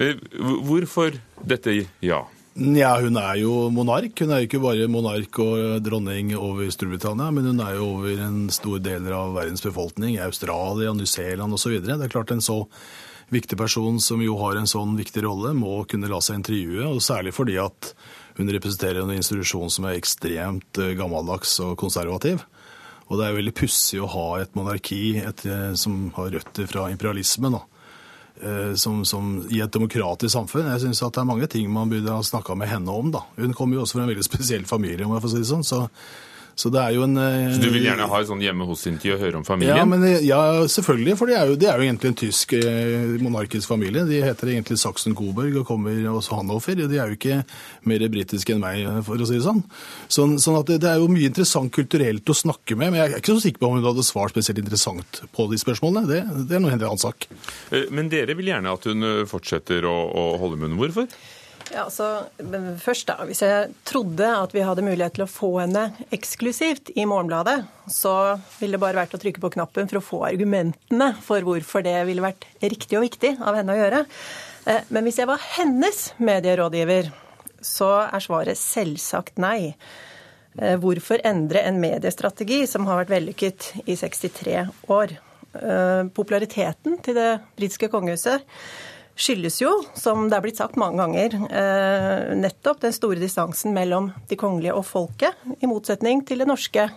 Hvorfor 0.00 1.16
dette 1.44 1.74
ja? 2.00 2.22
Ja, 2.54 2.96
Hun 2.98 3.16
er 3.16 3.36
jo 3.38 3.68
monark. 3.70 4.18
Hun 4.18 4.32
er 4.34 4.42
jo 4.42 4.48
ikke 4.48 4.62
bare 4.62 4.88
monark 4.90 5.38
og 5.38 5.84
dronning 5.86 6.32
over 6.34 6.66
Storbritannia, 6.74 7.30
men 7.30 7.46
hun 7.46 7.62
er 7.62 7.76
jo 7.78 7.84
over 7.92 8.24
en 8.26 8.40
stor 8.50 8.80
del 8.82 9.06
av 9.14 9.36
verdens 9.36 9.62
befolkning. 9.62 10.18
Australia, 10.18 10.92
New 10.92 11.06
Zealand 11.06 11.54
osv. 11.54 11.78
Det 11.78 11.94
er 11.94 12.10
klart 12.10 12.34
en 12.34 12.42
så 12.42 12.64
viktig 13.30 13.56
person 13.56 14.00
som 14.02 14.18
jo 14.22 14.34
har 14.42 14.58
en 14.58 14.66
sånn 14.66 14.96
viktig 14.98 15.22
rolle, 15.22 15.54
må 15.54 15.84
kunne 15.86 16.10
la 16.10 16.18
seg 16.18 16.40
intervjue. 16.40 16.88
og 16.90 16.98
Særlig 17.06 17.36
fordi 17.36 17.54
at 17.62 17.92
hun 18.36 18.50
representerer 18.50 19.04
en 19.04 19.14
institusjon 19.14 19.70
som 19.70 19.86
er 19.86 20.00
ekstremt 20.00 20.82
eh, 20.82 20.96
gammeldags 20.98 21.54
og 21.62 21.76
konservativ. 21.78 22.42
Og 23.06 23.18
det 23.18 23.28
er 23.28 23.38
veldig 23.38 23.54
pussig 23.54 24.02
å 24.02 24.10
ha 24.10 24.28
et 24.40 24.58
monarki 24.58 25.20
et, 25.22 25.46
eh, 25.46 25.70
som 25.78 26.08
har 26.18 26.34
røtter 26.34 26.66
fra 26.66 26.90
imperialismen. 26.90 27.60
da 27.60 27.79
som, 28.80 29.02
som, 29.04 29.34
i 29.52 29.58
et 29.60 29.72
demokratisk 29.74 30.32
samfunn. 30.32 30.70
Jeg 30.72 30.80
syns 30.86 31.02
det 31.04 31.20
er 31.20 31.28
mange 31.28 31.48
ting 31.50 31.68
man 31.72 31.90
burde 31.92 32.14
ha 32.14 32.24
snakka 32.24 32.56
med 32.56 32.70
henne 32.70 32.92
om. 32.92 33.10
da. 33.12 33.24
Hun 33.36 33.52
kommer 33.56 33.76
jo 33.76 33.84
også 33.84 33.98
fra 33.98 34.06
en 34.06 34.12
veldig 34.14 34.26
spesiell 34.26 34.64
familie, 34.68 35.04
om 35.04 35.12
jeg 35.16 35.24
får 35.26 35.34
si 35.34 35.42
det 35.42 35.50
sånn. 35.50 35.66
så 35.66 35.82
så 36.60 36.68
det 36.72 36.80
er 36.82 36.92
jo 36.92 37.04
en... 37.06 37.16
Eh, 37.16 37.54
så 37.54 37.62
du 37.62 37.70
vil 37.72 37.86
gjerne 37.86 38.08
ha 38.10 38.18
et 38.20 38.28
sånt 38.28 38.44
hjemme 38.44 38.66
hos 38.68 38.82
Sinti 38.84 39.08
og 39.14 39.22
høre 39.22 39.38
om 39.38 39.46
familien? 39.46 39.78
Ja, 39.80 39.86
men, 39.88 40.02
eh, 40.04 40.20
ja 40.26 40.40
selvfølgelig. 40.68 41.14
For 41.16 41.30
det 41.30 41.38
er, 41.38 41.48
jo, 41.48 41.56
det 41.60 41.70
er, 41.70 41.80
jo, 41.80 41.86
egentlig 41.86 42.10
en 42.10 42.18
tysk 42.20 42.52
eh, 42.58 43.14
monarkisk 43.24 43.70
familie. 43.70 44.04
De 44.08 44.20
heter 44.20 44.52
egentlig 44.52 44.76
Saksen-Coburg 44.82 45.56
og 45.62 45.64
kommer 45.70 45.96
også 46.12 46.36
Hannover. 46.36 46.82
De 46.82 47.00
er 47.00 47.14
jo 47.14 47.16
ikke 47.16 47.40
mer 47.88 48.04
britiske 48.12 48.52
enn 48.54 48.60
meg, 48.60 48.84
for 49.06 49.16
å 49.16 49.30
si 49.30 49.38
det 49.38 49.46
sånn. 49.46 49.64
Sånn, 50.12 50.36
sånn 50.42 50.60
at 50.60 50.68
det, 50.68 50.80
det, 50.84 50.92
er 50.92 51.00
jo 51.00 51.08
mye 51.12 51.32
interessant 51.32 51.72
kulturelt 51.72 52.28
å 52.28 52.38
snakke 52.42 52.76
med. 52.76 52.92
Men 52.92 53.00
jeg 53.00 53.08
er 53.08 53.24
ikke 53.24 53.38
så 53.38 53.46
sikker 53.46 53.64
på 53.64 53.72
om 53.72 53.80
hun 53.80 53.88
hadde 53.88 54.06
svart 54.06 54.36
spesielt 54.36 54.60
interessant 54.60 55.24
på 55.32 55.48
de 55.48 55.60
spørsmålene. 55.64 56.06
Det, 56.10 56.22
det 56.50 56.58
er 56.58 56.64
noe 56.64 56.74
helt 56.74 56.84
annen 56.84 57.00
sak. 57.00 57.30
Men 57.88 58.12
dere 58.12 58.36
vil 58.36 58.52
gjerne 58.52 58.76
at 58.76 58.88
hun 58.90 59.12
fortsetter 59.30 59.88
å, 59.88 59.96
å 60.12 60.30
holde 60.42 60.60
munn. 60.60 60.76
Hvorfor? 60.80 61.08
Ja, 61.70 61.84
altså, 61.86 62.26
først 62.82 63.06
da, 63.06 63.16
Hvis 63.28 63.42
jeg 63.44 63.70
trodde 63.86 64.26
at 64.26 64.54
vi 64.54 64.64
hadde 64.66 64.82
mulighet 64.82 65.14
til 65.14 65.24
å 65.24 65.30
få 65.30 65.52
henne 65.60 65.90
eksklusivt 66.10 66.90
i 66.98 67.06
Morgenbladet, 67.06 67.62
så 67.90 68.14
ville 68.58 68.74
det 68.74 68.82
bare 68.82 68.98
vært 68.98 69.14
å 69.14 69.20
trykke 69.22 69.42
på 69.42 69.52
knappen 69.54 69.90
for 69.90 70.00
å 70.00 70.04
få 70.04 70.20
argumentene 70.32 71.12
for 71.22 71.46
hvorfor 71.46 71.86
det 71.86 71.94
ville 72.08 72.24
vært 72.24 72.48
riktig 72.64 72.98
og 72.98 73.06
viktig 73.06 73.36
av 73.38 73.58
henne 73.60 73.76
å 73.76 73.78
gjøre. 73.78 74.02
Eh, 74.66 74.82
men 74.90 75.06
hvis 75.06 75.22
jeg 75.22 75.30
var 75.30 75.46
hennes 75.54 76.02
medierådgiver, 76.18 77.12
så 77.62 77.92
er 78.08 78.24
svaret 78.24 78.58
selvsagt 78.58 79.38
nei. 79.42 79.74
Eh, 80.58 80.76
hvorfor 80.82 81.22
endre 81.22 81.62
en 81.68 81.78
mediestrategi 81.82 82.64
som 82.66 82.90
har 82.90 83.04
vært 83.04 83.14
vellykket 83.14 83.72
i 83.86 83.98
63 83.98 84.64
år? 84.90 85.18
Eh, 85.50 86.02
populariteten 86.14 86.98
til 87.02 87.16
det 87.18 87.30
britiske 87.58 87.90
kongehuset 87.90 88.42
skyldes 89.20 89.60
jo, 89.60 89.70
som 89.98 90.28
det 90.30 90.38
er 90.38 90.44
blitt 90.44 90.60
sagt 90.60 90.78
mange 90.80 91.00
ganger, 91.02 91.34
eh, 91.52 92.30
nettopp 92.40 92.80
den 92.80 92.94
store 92.96 93.20
distansen 93.20 93.74
mellom 93.76 94.10
de 94.30 94.38
kongelige 94.40 94.76
og 94.76 94.86
folket, 94.88 95.36
i 95.60 95.68
motsetning 95.68 96.24
til 96.26 96.40
det 96.40 96.48
norske, 96.48 96.88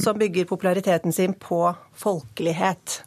som 0.00 0.18
bygger 0.18 0.48
populariteten 0.48 1.12
sin 1.12 1.36
på 1.36 1.60
folkelighet. 1.92 3.02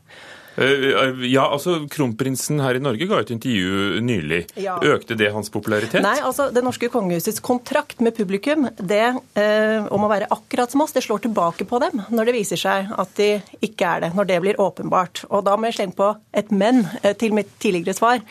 Eh, 0.60 1.26
ja, 1.32 1.46
altså 1.48 1.86
Kronprinsen 1.92 2.60
her 2.60 2.76
i 2.76 2.84
Norge 2.84 3.08
ga 3.08 3.22
et 3.24 3.32
intervju 3.32 4.02
nylig. 4.04 4.42
Ja. 4.60 4.78
Økte 4.84 5.16
det 5.20 5.32
hans 5.34 5.52
popularitet? 5.54 6.02
Nei, 6.04 6.18
altså 6.26 6.50
det 6.54 6.64
norske 6.66 6.90
kongehusets 6.92 7.40
kontrakt 7.44 8.04
med 8.04 8.18
publikum 8.18 8.68
det 8.76 9.06
eh, 9.40 9.88
om 9.88 10.04
å 10.04 10.12
være 10.12 10.28
akkurat 10.34 10.72
som 10.72 10.84
oss, 10.84 10.96
det 10.96 11.06
slår 11.06 11.24
tilbake 11.28 11.68
på 11.70 11.80
dem 11.84 12.04
når 12.10 12.30
det 12.30 12.36
viser 12.40 12.60
seg 12.60 12.92
at 13.00 13.14
de 13.20 13.30
ikke 13.66 13.88
er 13.88 14.06
det. 14.06 14.12
Når 14.18 14.30
det 14.30 14.40
blir 14.44 14.60
åpenbart. 14.60 15.24
Og 15.30 15.46
da 15.48 15.56
må 15.56 15.70
jeg 15.70 15.80
slenge 15.80 15.98
på 16.00 16.12
et 16.36 16.52
men 16.52 16.84
eh, 17.04 17.16
til 17.20 17.36
mitt 17.38 17.52
tidligere 17.62 17.96
svar. 17.98 18.24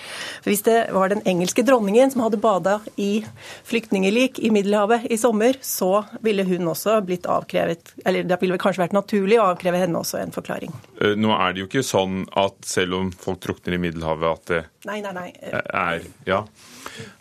For 0.42 0.52
Hvis 0.52 0.66
det 0.68 0.78
var 0.94 1.12
den 1.12 1.24
engelske 1.28 1.64
dronningen 1.64 2.12
som 2.12 2.26
hadde 2.26 2.42
bada 2.42 2.78
i 3.00 3.22
flyktningelik 3.68 4.42
i 4.44 4.52
Middelhavet 4.54 5.08
i 5.08 5.18
sommer, 5.20 5.56
så 5.64 6.04
ville 6.24 6.44
hun 6.48 6.68
også 6.68 6.98
blitt 7.06 7.26
avkrevet 7.28 7.94
Eller 8.04 8.26
det 8.28 8.38
ville 8.40 8.58
kanskje 8.60 8.84
vært 8.84 8.96
naturlig 8.96 9.38
å 9.40 9.48
avkreve 9.52 9.80
henne 9.80 10.00
også 10.00 10.20
en 10.20 10.34
forklaring. 10.34 10.74
Eh, 11.00 11.16
nå 11.16 11.32
er 11.34 11.54
det 11.54 11.64
jo 11.64 11.70
ikke 11.70 11.86
sånn 11.86 12.17
at 12.38 12.66
selv 12.66 12.98
om 12.98 13.10
folk 13.14 13.42
drukner 13.44 13.76
i 13.76 13.82
Middelhavet, 13.82 14.28
at 14.28 14.52
det 14.52 14.60
nei, 14.88 15.00
nei, 15.04 15.14
nei. 15.16 15.30
er 15.38 16.06
Ja. 16.28 16.44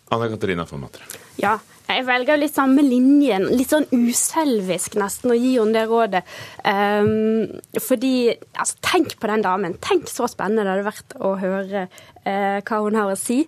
Anna 0.09 0.29
Katarina 0.31 0.63
von 0.69 0.85
Matre. 0.85 1.03
Ja, 1.37 1.57
jeg 1.87 2.03
velger 2.07 2.39
litt 2.39 2.55
samme 2.55 2.83
linjen. 2.83 3.45
Litt 3.55 3.71
sånn 3.71 3.87
uselvisk 3.91 4.97
nesten 4.99 5.31
å 5.31 5.37
gi 5.37 5.53
henne 5.55 5.75
det 5.75 5.85
rådet. 5.87 6.23
Um, 6.63 7.47
fordi 7.83 8.31
altså, 8.55 8.79
Tenk 8.87 9.17
på 9.19 9.29
den 9.31 9.45
damen. 9.45 9.77
Tenk 9.83 10.11
så 10.11 10.27
spennende 10.31 10.65
det 10.65 10.73
hadde 10.75 10.87
vært 10.87 11.17
å 11.19 11.33
høre 11.39 11.85
uh, 11.87 12.59
hva 12.59 12.81
hun 12.83 12.99
har 12.99 13.11
å 13.11 13.19
si. 13.19 13.43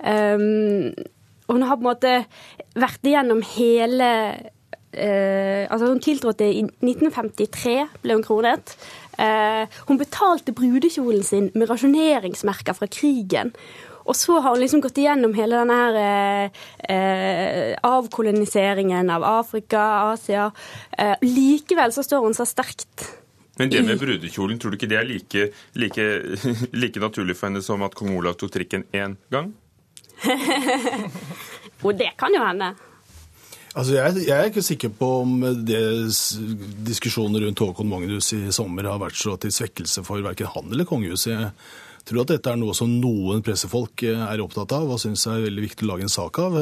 Um, 0.00 0.92
hun 1.48 1.66
har 1.68 1.76
på 1.76 1.84
en 1.84 1.90
måte 1.90 2.16
vært 2.80 3.04
igjennom 3.08 3.42
hele 3.54 4.10
uh, 4.32 5.64
Altså, 5.68 5.88
hun 5.88 6.00
tiltrådte 6.04 6.48
i 6.48 6.64
1953, 6.64 7.76
ble 8.04 8.16
hun 8.18 8.24
kronet. 8.24 8.76
Eh, 9.18 9.64
hun 9.88 10.00
betalte 10.00 10.54
brudekjolen 10.56 11.24
sin 11.26 11.50
med 11.54 11.70
rasjoneringsmerker 11.70 12.76
fra 12.78 12.88
krigen. 12.88 13.52
Og 14.08 14.16
så 14.18 14.40
har 14.40 14.54
hun 14.54 14.60
liksom 14.62 14.82
gått 14.82 14.98
igjennom 14.98 15.34
hele 15.36 15.60
denne 15.60 15.78
her, 15.78 15.98
eh, 16.02 16.94
eh, 16.94 17.78
avkoloniseringen 17.86 19.10
av 19.10 19.24
Afrika, 19.24 19.82
Asia. 20.12 20.50
Eh, 20.98 21.14
likevel 21.22 21.92
så 21.92 22.02
står 22.02 22.24
hun 22.24 22.34
så 22.34 22.46
sterkt. 22.46 23.22
Men 23.58 23.70
det 23.70 23.82
med 23.84 23.98
brudekjolen, 24.00 24.58
tror 24.58 24.72
du 24.72 24.76
ikke 24.76 24.88
det 24.88 24.98
er 24.98 25.04
like, 25.04 25.52
like, 25.74 26.06
like 26.82 27.00
naturlig 27.00 27.36
for 27.36 27.50
henne 27.50 27.62
som 27.62 27.82
at 27.82 27.94
kong 27.94 28.16
Olav 28.16 28.34
tok 28.40 28.50
trikken 28.50 28.84
én 28.92 29.16
gang? 29.30 29.52
Og 31.84 31.94
det 31.98 32.14
kan 32.18 32.34
jo 32.34 32.42
hende. 32.42 32.72
Altså 33.72 33.94
jeg, 33.94 34.26
jeg, 34.26 34.36
er 34.36 34.50
ikke 34.50 34.64
sikker 34.64 34.90
på 34.92 35.06
om 35.22 35.38
det 35.64 35.80
diskusjonen 36.84 37.40
rundt 37.40 37.62
Håkon 37.64 37.88
Magnus 37.88 38.28
i 38.36 38.42
sommer 38.52 38.84
har 38.90 39.00
vært 39.00 39.16
så 39.16 39.38
til 39.40 39.54
svekkelse 39.54 40.04
for 40.04 40.20
verken 40.24 40.50
han 40.52 40.68
eller 40.68 40.88
kongehuset. 40.88 41.32
Jeg 41.32 42.04
tror 42.10 42.24
at 42.24 42.34
dette 42.34 42.52
er 42.52 42.60
noe 42.60 42.76
som 42.76 42.92
noen 43.00 43.40
pressefolk 43.46 44.04
er 44.10 44.44
opptatt 44.44 44.74
av 44.76 44.92
og 44.92 45.00
syns 45.00 45.24
er 45.30 45.46
veldig 45.46 45.64
viktig 45.64 45.86
å 45.86 45.92
lage 45.94 46.04
en 46.04 46.12
sak 46.12 46.42
av. 46.42 46.58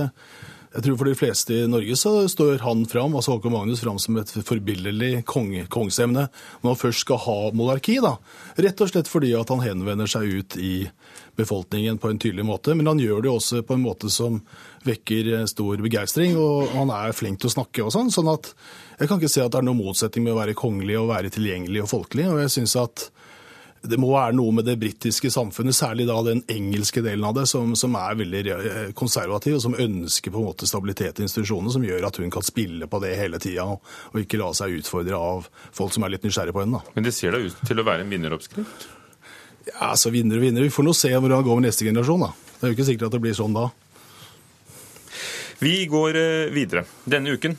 Jeg 0.70 0.84
tror 0.84 0.98
For 1.00 1.08
de 1.10 1.18
fleste 1.18 1.56
i 1.56 1.68
Norge 1.70 1.96
så 1.98 2.12
står 2.30 2.60
han 2.62 2.84
fram, 2.86 3.16
altså 3.18 3.34
Håkon 3.34 3.56
Magnus 3.56 3.80
fram 3.82 3.98
som 3.98 4.20
et 4.20 4.30
forbilledlig 4.46 5.24
kong, 5.26 5.50
kongsemne 5.72 6.28
når 6.30 6.68
han 6.68 6.78
først 6.78 7.02
skal 7.02 7.18
ha 7.24 7.38
monarki. 7.58 7.96
da. 8.02 8.14
Rett 8.54 8.82
og 8.84 8.92
slett 8.92 9.10
fordi 9.10 9.32
at 9.34 9.50
han 9.50 9.64
henvender 9.64 10.06
seg 10.10 10.30
ut 10.30 10.56
i 10.62 10.74
befolkningen 11.40 11.98
på 11.98 12.12
en 12.12 12.20
tydelig 12.22 12.46
måte. 12.46 12.76
Men 12.78 12.92
han 12.92 13.02
gjør 13.02 13.24
det 13.24 13.32
også 13.32 13.64
på 13.66 13.74
en 13.74 13.82
måte 13.82 14.12
som 14.14 14.38
vekker 14.86 15.32
stor 15.50 15.82
begeistring, 15.82 16.38
og 16.38 16.70
han 16.76 16.94
er 16.94 17.18
flink 17.18 17.42
til 17.42 17.50
å 17.50 17.56
snakke 17.56 17.88
og 17.88 17.90
sånn. 17.96 18.14
sånn 18.14 18.30
at 18.30 18.52
jeg 19.00 19.10
kan 19.10 19.18
ikke 19.18 19.32
se 19.32 19.42
at 19.42 19.50
det 19.50 19.58
er 19.62 19.66
noen 19.66 19.82
motsetning 19.82 20.28
med 20.28 20.36
å 20.36 20.38
være 20.38 20.58
kongelig 20.58 21.00
og 21.00 21.10
være 21.10 21.34
tilgjengelig 21.34 21.82
og 21.82 21.90
folkelig. 21.96 22.30
og 22.30 22.44
jeg 22.44 22.54
synes 22.60 22.76
at 22.78 23.10
det 23.80 23.96
må 24.00 24.10
være 24.12 24.34
noe 24.36 24.52
med 24.52 24.66
det 24.68 24.74
britiske 24.80 25.30
samfunnet, 25.32 25.72
særlig 25.76 26.04
da 26.08 26.18
den 26.26 26.42
engelske 26.52 27.00
delen 27.04 27.24
av 27.24 27.32
det, 27.38 27.46
som, 27.48 27.72
som, 27.78 27.94
er 27.96 28.18
veldig 28.18 28.42
konservativ, 28.98 29.56
og 29.56 29.62
som 29.64 29.76
ønsker 29.80 30.34
på 30.34 30.42
en 30.42 30.48
måte 30.50 30.68
stabilitet 30.68 31.20
i 31.20 31.24
institusjonene, 31.24 31.72
som 31.72 31.86
gjør 31.86 32.04
at 32.10 32.20
hun 32.20 32.32
kan 32.34 32.44
spille 32.44 32.88
på 32.90 33.00
det 33.00 33.14
hele 33.16 33.40
tida, 33.40 33.64
og, 33.64 33.80
og, 34.12 34.18
ikke 34.20 34.40
la 34.42 34.50
seg 34.56 34.76
utfordre 34.82 35.16
av 35.16 35.48
folk 35.76 35.96
som 35.96 36.04
er 36.04 36.12
litt 36.12 36.26
nysgjerrige 36.28 36.56
på 36.56 36.64
henne. 36.64 36.82
Da. 36.82 36.94
Men 36.96 37.08
det 37.08 37.14
ser 37.16 37.32
da 37.36 37.40
ut 37.40 37.64
til 37.64 37.80
å 37.80 37.86
være 37.88 38.04
en 38.04 38.12
vinneroppskrift? 38.12 38.88
Ja, 39.70 39.94
så 39.96 40.12
vinner 40.12 40.40
og 40.40 40.44
vinner. 40.44 40.66
Vi 40.66 40.74
får 40.74 40.84
nå 40.84 40.96
se 40.96 41.14
hvordan 41.14 41.38
det 41.38 41.48
går 41.48 41.60
med 41.60 41.68
neste 41.70 41.88
generasjon, 41.88 42.26
da. 42.26 42.30
Det 42.52 42.66
er 42.66 42.74
jo 42.74 42.76
ikke 42.76 42.88
sikkert 42.90 43.08
at 43.08 43.16
det 43.16 43.24
blir 43.24 43.38
sånn 43.38 43.56
da. 43.56 43.70
Vi 45.60 45.74
går 45.88 46.16
eh, 46.20 46.52
videre. 46.52 46.84
Denne 47.08 47.32
uken 47.36 47.56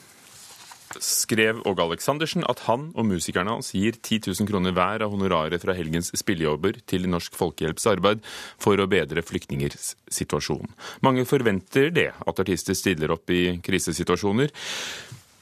skrev 1.00 1.62
Åge 1.70 1.86
Aleksandersen 1.86 2.44
at 2.50 2.64
han 2.68 2.90
og 2.96 3.08
musikerne 3.08 3.56
hans 3.56 3.72
gir 3.76 3.96
10 3.96 4.32
000 4.32 4.50
kroner 4.50 4.76
hver 4.76 5.06
av 5.06 5.14
honoraret 5.14 5.64
fra 5.64 5.76
helgens 5.78 6.12
spillejobber 6.18 6.82
til 6.90 7.08
Norsk 7.12 7.38
Folkehjelps 7.40 7.88
arbeid 7.92 8.26
for 8.62 8.80
å 8.80 8.90
bedre 8.92 9.24
flyktningers 9.26 9.96
situasjon. 10.12 10.74
Mange 11.06 11.26
forventer 11.30 11.92
det, 11.96 12.10
at 12.14 12.44
artister 12.44 12.78
stiller 12.78 13.14
opp 13.16 13.32
i 13.32 13.60
krisesituasjoner 13.64 14.52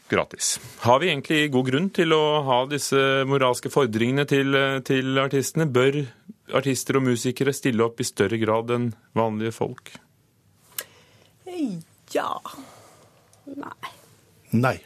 gratis. 0.10 0.58
Har 0.86 1.00
vi 1.00 1.10
egentlig 1.12 1.52
god 1.54 1.70
grunn 1.70 1.90
til 1.94 2.14
å 2.16 2.42
ha 2.48 2.60
disse 2.70 3.00
moralske 3.30 3.72
fordringene 3.74 4.26
til, 4.30 4.58
til 4.86 5.22
artistene? 5.22 5.70
Bør 5.70 6.02
artister 6.58 6.98
og 6.98 7.06
musikere 7.10 7.54
stille 7.54 7.86
opp 7.86 8.02
i 8.02 8.08
større 8.08 8.40
grad 8.42 8.74
enn 8.74 8.92
vanlige 9.18 9.54
folk? 9.56 9.94
Ja. 12.14 12.30
Nei. 13.46 13.92
Nei. 14.52 14.78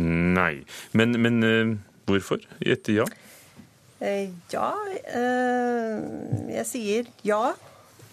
Nei. 0.00 0.64
Men, 0.92 1.14
men 1.22 1.44
uh, 1.44 1.74
hvorfor 2.08 2.42
gjette 2.64 2.96
ja? 2.96 3.06
Uh, 4.00 4.26
ja 4.52 4.70
uh, 4.74 6.00
Jeg 6.50 6.66
sier 6.68 7.12
ja. 7.26 7.54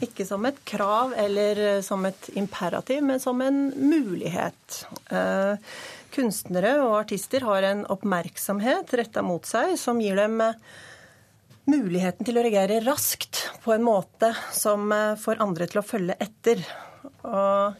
Ikke 0.01 0.25
som 0.25 0.45
et 0.50 0.57
krav 0.65 1.13
eller 1.19 1.81
som 1.85 2.07
et 2.09 2.31
imperativ, 2.33 3.03
men 3.05 3.19
som 3.21 3.38
en 3.45 3.67
mulighet. 3.77 4.79
Kunstnere 6.09 6.71
og 6.81 6.95
artister 7.03 7.45
har 7.45 7.67
en 7.69 7.83
oppmerksomhet 7.85 8.95
retta 8.97 9.21
mot 9.21 9.45
seg 9.45 9.75
som 9.77 10.01
gir 10.01 10.17
dem 10.17 10.41
muligheten 11.69 12.25
til 12.25 12.41
å 12.41 12.45
reagere 12.47 12.81
raskt 12.81 13.43
på 13.61 13.75
en 13.75 13.85
måte 13.85 14.31
som 14.57 14.89
får 15.21 15.45
andre 15.45 15.69
til 15.69 15.83
å 15.83 15.85
følge 15.85 16.17
etter. 16.25 16.65
Og 17.21 17.77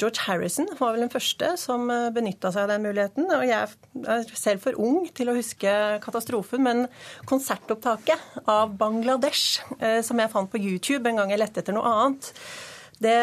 George 0.00 0.24
Harrison 0.24 0.68
var 0.78 0.94
vel 0.94 1.04
den 1.04 1.12
første 1.12 1.52
som 1.60 1.90
eh, 1.92 2.08
benytta 2.14 2.52
seg 2.54 2.64
av 2.64 2.72
den 2.72 2.86
muligheten. 2.88 3.28
Og 3.36 3.44
jeg 3.44 3.68
er 4.08 4.32
selv 4.32 4.64
for 4.64 4.80
ung 4.80 5.04
til 5.16 5.30
å 5.30 5.36
huske 5.36 5.74
katastrofen, 6.04 6.64
men 6.64 6.86
konsertopptaket 7.28 8.48
av 8.48 8.72
Bangladesh, 8.80 9.60
eh, 9.78 10.00
som 10.06 10.20
jeg 10.20 10.32
fant 10.32 10.50
på 10.50 10.60
YouTube 10.60 11.04
en 11.10 11.20
gang 11.20 11.34
jeg 11.34 11.42
lette 11.42 11.62
etter 11.62 11.76
noe 11.76 11.90
annet, 11.90 12.32
det, 13.00 13.16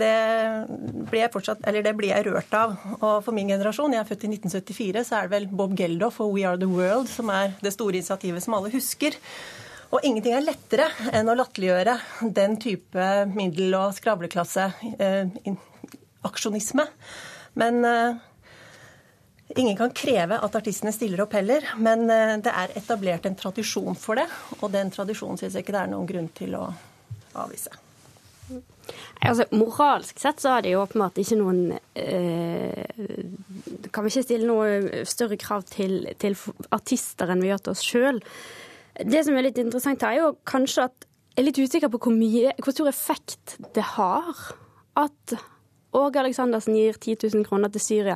det, 0.00 0.14
blir 1.06 1.20
jeg 1.20 1.30
fortsatt, 1.30 1.60
eller 1.68 1.84
det 1.86 1.92
blir 1.94 2.10
jeg 2.10 2.26
rørt 2.26 2.54
av. 2.58 2.74
Og 2.96 3.20
for 3.22 3.34
min 3.36 3.52
generasjon, 3.52 3.94
jeg 3.94 4.02
er 4.02 4.08
født 4.08 4.26
i 4.26 4.32
1974, 4.34 5.04
så 5.06 5.18
er 5.18 5.28
det 5.28 5.34
vel 5.36 5.46
Bob 5.50 5.76
Geldof 5.78 6.18
og 6.24 6.34
We 6.34 6.42
Are 6.48 6.58
The 6.58 6.70
World 6.70 7.10
som 7.12 7.30
er 7.30 7.54
det 7.62 7.74
store 7.76 8.00
initiativet 8.00 8.42
som 8.42 8.58
alle 8.58 8.72
husker. 8.74 9.14
Og 9.94 10.02
ingenting 10.02 10.34
er 10.34 10.42
lettere 10.42 10.88
enn 11.14 11.28
å 11.30 11.36
latterliggjøre 11.38 11.94
den 12.34 12.56
type 12.58 13.08
middel- 13.30 13.76
og 13.78 13.94
skravleklasse 13.94 14.64
eh. 14.98 15.28
Men 17.54 17.84
eh, 17.86 18.16
ingen 19.54 19.76
kan 19.78 19.94
kreve 19.94 20.40
at 20.42 20.56
artistene 20.58 20.90
stiller 20.92 21.22
opp 21.22 21.36
heller. 21.38 21.68
Men 21.78 22.08
eh, 22.10 22.34
det 22.42 22.50
er 22.50 22.74
etablert 22.80 23.28
en 23.28 23.38
tradisjon 23.38 23.94
for 23.94 24.18
det, 24.18 24.26
og 24.60 24.72
den 24.74 24.90
tradisjonen 24.90 25.38
syns 25.38 25.54
jeg 25.54 25.62
ikke 25.62 25.76
det 25.76 25.84
er 25.84 25.92
noen 25.94 26.10
grunn 26.10 26.30
til 26.34 26.58
å 26.58 26.66
avvise. 27.44 27.70
Altså, 29.24 29.46
moralsk 29.54 30.18
sett 30.20 30.42
så 30.42 30.56
er 30.56 30.66
det 30.66 30.74
jo 30.74 30.82
åpenbart 30.82 31.16
ikke 31.22 31.38
noen 31.38 31.78
eh, 31.96 32.82
Kan 33.94 34.04
vi 34.04 34.10
ikke 34.10 34.24
stille 34.26 34.48
noe 34.50 35.04
større 35.08 35.38
krav 35.40 35.64
til, 35.70 36.02
til 36.20 36.36
artister 36.74 37.30
enn 37.32 37.40
vi 37.40 37.48
gjør 37.52 37.62
til 37.62 37.76
oss 37.76 37.86
sjøl. 37.86 38.20
Det 38.94 39.24
som 39.26 39.34
er 39.34 39.48
litt 39.48 39.58
interessant 39.58 40.02
her, 40.06 40.14
er 40.14 40.22
jo 40.22 40.36
kanskje 40.46 40.86
at 40.86 41.08
jeg 41.34 41.42
er 41.42 41.48
litt 41.48 41.58
usikker 41.58 41.90
på 41.90 41.98
hvor, 41.98 42.14
mye, 42.14 42.52
hvor 42.62 42.74
stor 42.76 42.88
effekt 42.92 43.56
det 43.74 43.82
har 43.96 44.28
at 45.02 45.34
Åge 45.94 46.20
Aleksandersen 46.20 46.76
gir 46.78 46.94
10 46.98 47.16
000 47.34 47.46
kroner 47.46 47.70
til 47.74 47.82
Syria. 47.82 48.14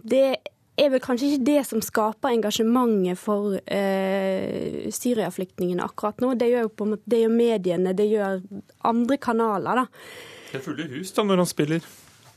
Det 0.00 0.40
er 0.80 0.90
vel 0.92 1.02
kanskje 1.04 1.30
ikke 1.30 1.46
det 1.48 1.62
som 1.68 1.82
skaper 1.84 2.32
engasjementet 2.32 3.20
for 3.20 3.58
eh, 3.64 4.88
Syria-flyktningene 4.92 5.84
akkurat 5.84 6.20
nå. 6.24 6.32
Det 6.40 6.48
gjør 6.48 6.68
jo 6.68 6.88
det 7.04 7.22
gjør 7.22 7.34
mediene, 7.34 7.96
det 7.96 8.08
gjør 8.08 8.40
andre 8.88 9.20
kanaler, 9.20 9.82
da. 9.82 9.86
Det 10.50 10.60
er 10.60 10.64
fulle 10.64 10.88
hus 10.96 11.12
da 11.16 11.24
når 11.26 11.44
han 11.44 11.50
spiller. 11.50 11.90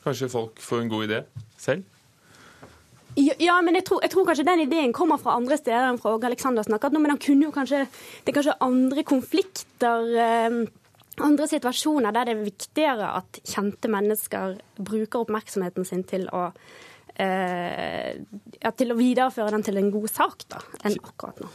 Kanskje 0.03 0.31
folk 0.31 0.59
får 0.59 0.83
en 0.83 0.91
god 0.91 1.07
idé 1.07 1.21
selv? 1.59 1.87
Ja, 3.19 3.59
men 3.61 3.77
jeg 3.77 3.85
tror, 3.87 4.01
jeg 4.01 4.09
tror, 4.13 4.25
kanskje 4.25 4.45
den 4.47 4.63
ideen 4.65 4.93
kommer 4.95 5.19
fra 5.21 5.35
andre 5.37 5.57
steder 5.59 5.91
enn 5.91 5.99
fra 6.01 6.15
Åge 6.15 6.29
Aleksandersen 6.29 6.73
akkurat 6.73 6.95
nå. 6.95 7.01
Men 7.03 7.13
han 7.13 7.21
kunne 7.21 7.45
jo 7.47 7.53
kanskje 7.53 7.83
Det 7.85 8.31
er 8.31 8.37
kanskje 8.39 8.55
andre 8.65 9.03
konflikter, 9.05 10.07
eh, 10.23 10.57
andre 11.21 11.47
situasjoner 11.47 12.13
der 12.15 12.25
det 12.25 12.33
er 12.33 12.47
viktigere 12.47 13.11
at 13.19 13.39
kjente 13.45 13.91
mennesker 13.91 14.57
bruker 14.79 15.21
oppmerksomheten 15.21 15.85
sin 15.85 16.03
til 16.09 16.25
å 16.33 16.47
eh, 17.21 18.17
ja, 18.63 18.71
til 18.73 18.93
å 18.93 18.97
videreføre 18.97 19.53
den 19.53 19.67
til 19.67 19.77
en 19.77 19.93
god 19.93 20.09
sak, 20.09 20.47
da, 20.49 20.63
enn 20.81 20.97
akkurat 21.03 21.43
nå. 21.43 21.51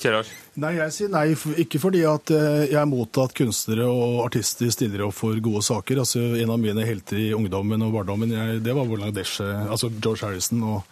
Kjærar? 0.00 0.28
Nei, 0.60 0.72
jeg 0.78 0.92
sier 0.96 1.10
nei, 1.12 1.26
ikke 1.60 1.80
fordi 1.82 2.00
at 2.08 2.32
eh, 2.32 2.66
jeg 2.70 2.78
er 2.80 2.88
mot 2.88 3.20
at 3.20 3.34
kunstnere 3.36 3.84
og 3.84 4.22
artister 4.24 4.70
stiller 4.72 5.04
opp 5.06 5.18
for 5.18 5.36
gode 5.44 5.60
saker. 5.66 6.00
Altså, 6.02 6.22
En 6.40 6.52
av 6.54 6.60
mine 6.62 6.86
helter 6.88 7.20
i 7.20 7.32
ungdommen 7.36 7.84
og 7.84 7.92
barndommen, 7.98 8.32
jeg, 8.32 8.62
det 8.64 8.76
var 8.76 8.88
Bangladesh, 8.88 9.42
altså 9.44 9.92
George 10.00 10.24
Harrison. 10.24 10.62
og 10.64 10.82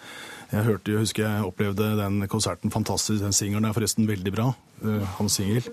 jeg 0.49 0.65
hørte, 0.65 0.93
jeg 0.95 1.05
husker 1.05 1.27
jeg 1.27 1.45
opplevde 1.45 1.91
den 1.99 2.23
konserten 2.33 2.73
fantastisk. 2.73 3.21
Den 3.21 3.37
singelen 3.37 3.69
er 3.69 3.75
forresten 3.77 4.09
veldig 4.09 4.33
bra. 4.33 4.47
Uh, 4.81 5.03
hans 5.19 5.35
singel. 5.37 5.67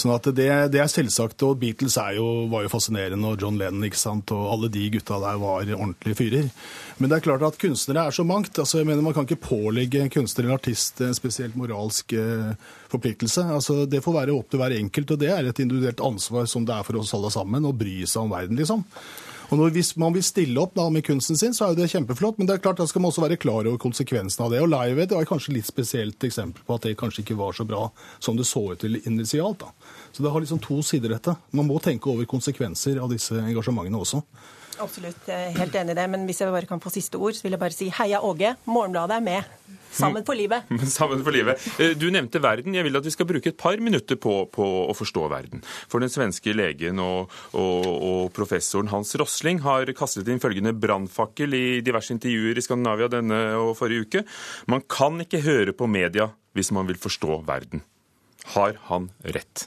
Sånn 0.00 0.14
at 0.14 0.24
det, 0.34 0.48
det, 0.72 0.80
er 0.82 0.90
selvsagt. 0.90 1.44
Og 1.46 1.60
Beatles 1.60 1.94
jo, 2.16 2.26
var 2.50 2.64
jo 2.64 2.72
fascinerende, 2.72 3.30
og 3.30 3.44
John 3.44 3.60
Lennon 3.60 3.86
ikke 3.86 4.00
sant? 4.00 4.32
og 4.34 4.48
alle 4.50 4.72
de 4.72 4.88
gutta 4.96 5.20
der 5.22 5.38
var 5.38 5.70
ordentlige 5.76 6.18
fyrer. 6.18 6.50
Men 6.98 7.12
det 7.12 7.20
er 7.20 7.26
klart 7.28 7.46
at 7.46 7.60
kunstnere 7.60 8.08
er 8.08 8.16
så 8.16 8.26
mangt. 8.26 8.58
altså 8.58 8.80
jeg 8.80 8.90
mener 8.90 9.06
Man 9.06 9.14
kan 9.14 9.28
ikke 9.28 9.46
pålegge 9.46 10.08
kunstner 10.10 10.48
eller 10.48 10.58
artist 10.58 11.00
en 11.06 11.14
spesielt 11.14 11.54
moralsk 11.54 12.16
uh, 12.18 12.50
forpliktelse. 12.90 13.46
altså 13.46 13.84
Det 13.86 14.02
får 14.02 14.18
være 14.24 14.34
opp 14.34 14.50
til 14.50 14.64
hver 14.64 14.74
enkelt, 14.80 15.14
og 15.14 15.22
det 15.22 15.30
er 15.30 15.46
et 15.46 15.62
individuelt 15.62 16.02
ansvar 16.02 16.50
som 16.50 16.66
det 16.66 16.74
er 16.74 16.82
for 16.88 16.98
oss 16.98 17.14
alle 17.14 17.30
sammen, 17.30 17.62
å 17.68 17.76
bry 17.76 18.00
seg 18.02 18.24
om 18.24 18.34
verden, 18.34 18.58
liksom. 18.58 18.82
Og 19.50 19.58
når, 19.58 19.72
Hvis 19.74 19.96
man 19.98 20.14
vil 20.14 20.22
stille 20.22 20.60
opp 20.62 20.76
da, 20.78 20.84
med 20.94 21.02
kunsten 21.06 21.36
sin, 21.36 21.54
så 21.56 21.66
er 21.66 21.72
jo 21.72 21.80
det 21.80 21.90
kjempeflott, 21.90 22.38
men 22.38 22.46
det 22.46 22.54
er 22.54 22.62
klart 22.62 22.78
da 22.78 22.86
skal 22.86 23.02
man 23.02 23.10
også 23.10 23.24
være 23.24 23.38
klar 23.40 23.66
over 23.66 23.80
konsekvensene 23.82 24.46
av 24.46 24.54
det. 24.54 24.60
Og 24.62 24.70
Live 24.70 25.02
Aid 25.02 25.14
var 25.16 25.26
kanskje 25.26 25.56
litt 25.56 25.66
spesielt 25.66 26.22
eksempel 26.26 26.62
på 26.66 26.76
at 26.76 26.86
det 26.86 26.94
kanskje 27.00 27.24
ikke 27.24 27.38
var 27.40 27.56
så 27.58 27.66
bra 27.66 27.88
som 28.22 28.38
det 28.38 28.46
så 28.46 28.62
ut 28.70 28.78
til 28.84 29.00
initialt. 29.02 29.64
da. 29.64 29.72
Så 30.12 30.22
det 30.22 30.30
har 30.30 30.40
liksom 30.44 30.62
to 30.62 30.78
sider, 30.86 31.10
dette. 31.10 31.34
Man 31.50 31.66
må 31.66 31.80
tenke 31.82 32.12
over 32.12 32.28
konsekvenser 32.30 33.02
av 33.02 33.10
disse 33.10 33.34
engasjementene 33.42 33.98
også. 33.98 34.22
Absolutt, 34.80 35.26
helt 35.28 35.74
enig 35.76 35.94
i 35.94 35.98
det. 35.98 36.06
Men 36.12 36.24
hvis 36.28 36.40
jeg 36.42 36.52
bare 36.52 36.68
kan 36.68 36.80
få 36.82 36.92
siste 36.94 37.20
ord, 37.20 37.36
så 37.36 37.46
vil 37.46 37.56
jeg 37.56 37.62
bare 37.62 37.76
si 37.76 37.90
heia 37.94 38.22
Åge. 38.24 38.54
Morgenbladet 38.70 39.18
er 39.18 39.24
med. 39.24 39.60
Sammen 39.90 40.24
for 40.26 40.38
livet. 40.38 40.68
Sammen 40.98 41.22
for 41.26 41.34
livet. 41.34 41.62
Eh, 41.82 41.94
du 41.98 42.06
nevnte 42.14 42.40
verden. 42.42 42.74
Jeg 42.76 42.86
vil 42.86 42.98
at 42.98 43.06
vi 43.06 43.12
skal 43.12 43.28
bruke 43.28 43.50
et 43.50 43.58
par 43.58 43.80
minutter 43.82 44.18
på, 44.20 44.34
på 44.52 44.66
å 44.86 44.94
forstå 44.96 45.26
verden. 45.32 45.64
For 45.90 46.02
den 46.02 46.12
svenske 46.12 46.54
legen 46.54 47.02
og, 47.02 47.32
og, 47.58 47.88
og 47.88 48.20
professoren 48.36 48.90
Hans 48.92 49.12
Rosling 49.18 49.62
har 49.66 49.90
kastet 49.98 50.30
inn 50.30 50.42
følgende 50.42 50.74
brannfakkel 50.76 51.56
i 51.58 51.64
diverse 51.84 52.14
intervjuer 52.14 52.58
i 52.58 52.64
Skandinavia 52.64 53.10
denne 53.10 53.40
og 53.58 53.74
forrige 53.78 54.06
uke. 54.06 54.24
Man 54.70 54.86
kan 54.86 55.18
ikke 55.24 55.42
høre 55.46 55.74
på 55.76 55.90
media 55.90 56.30
hvis 56.56 56.72
man 56.74 56.88
vil 56.90 56.98
forstå 57.00 57.42
verden. 57.48 57.82
Har 58.54 58.78
han 58.88 59.10
rett? 59.26 59.66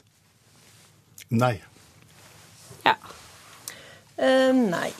Nei. 1.32 1.56
Ja. 2.84 2.96
Uh, 4.18 4.52
nei. 4.54 4.90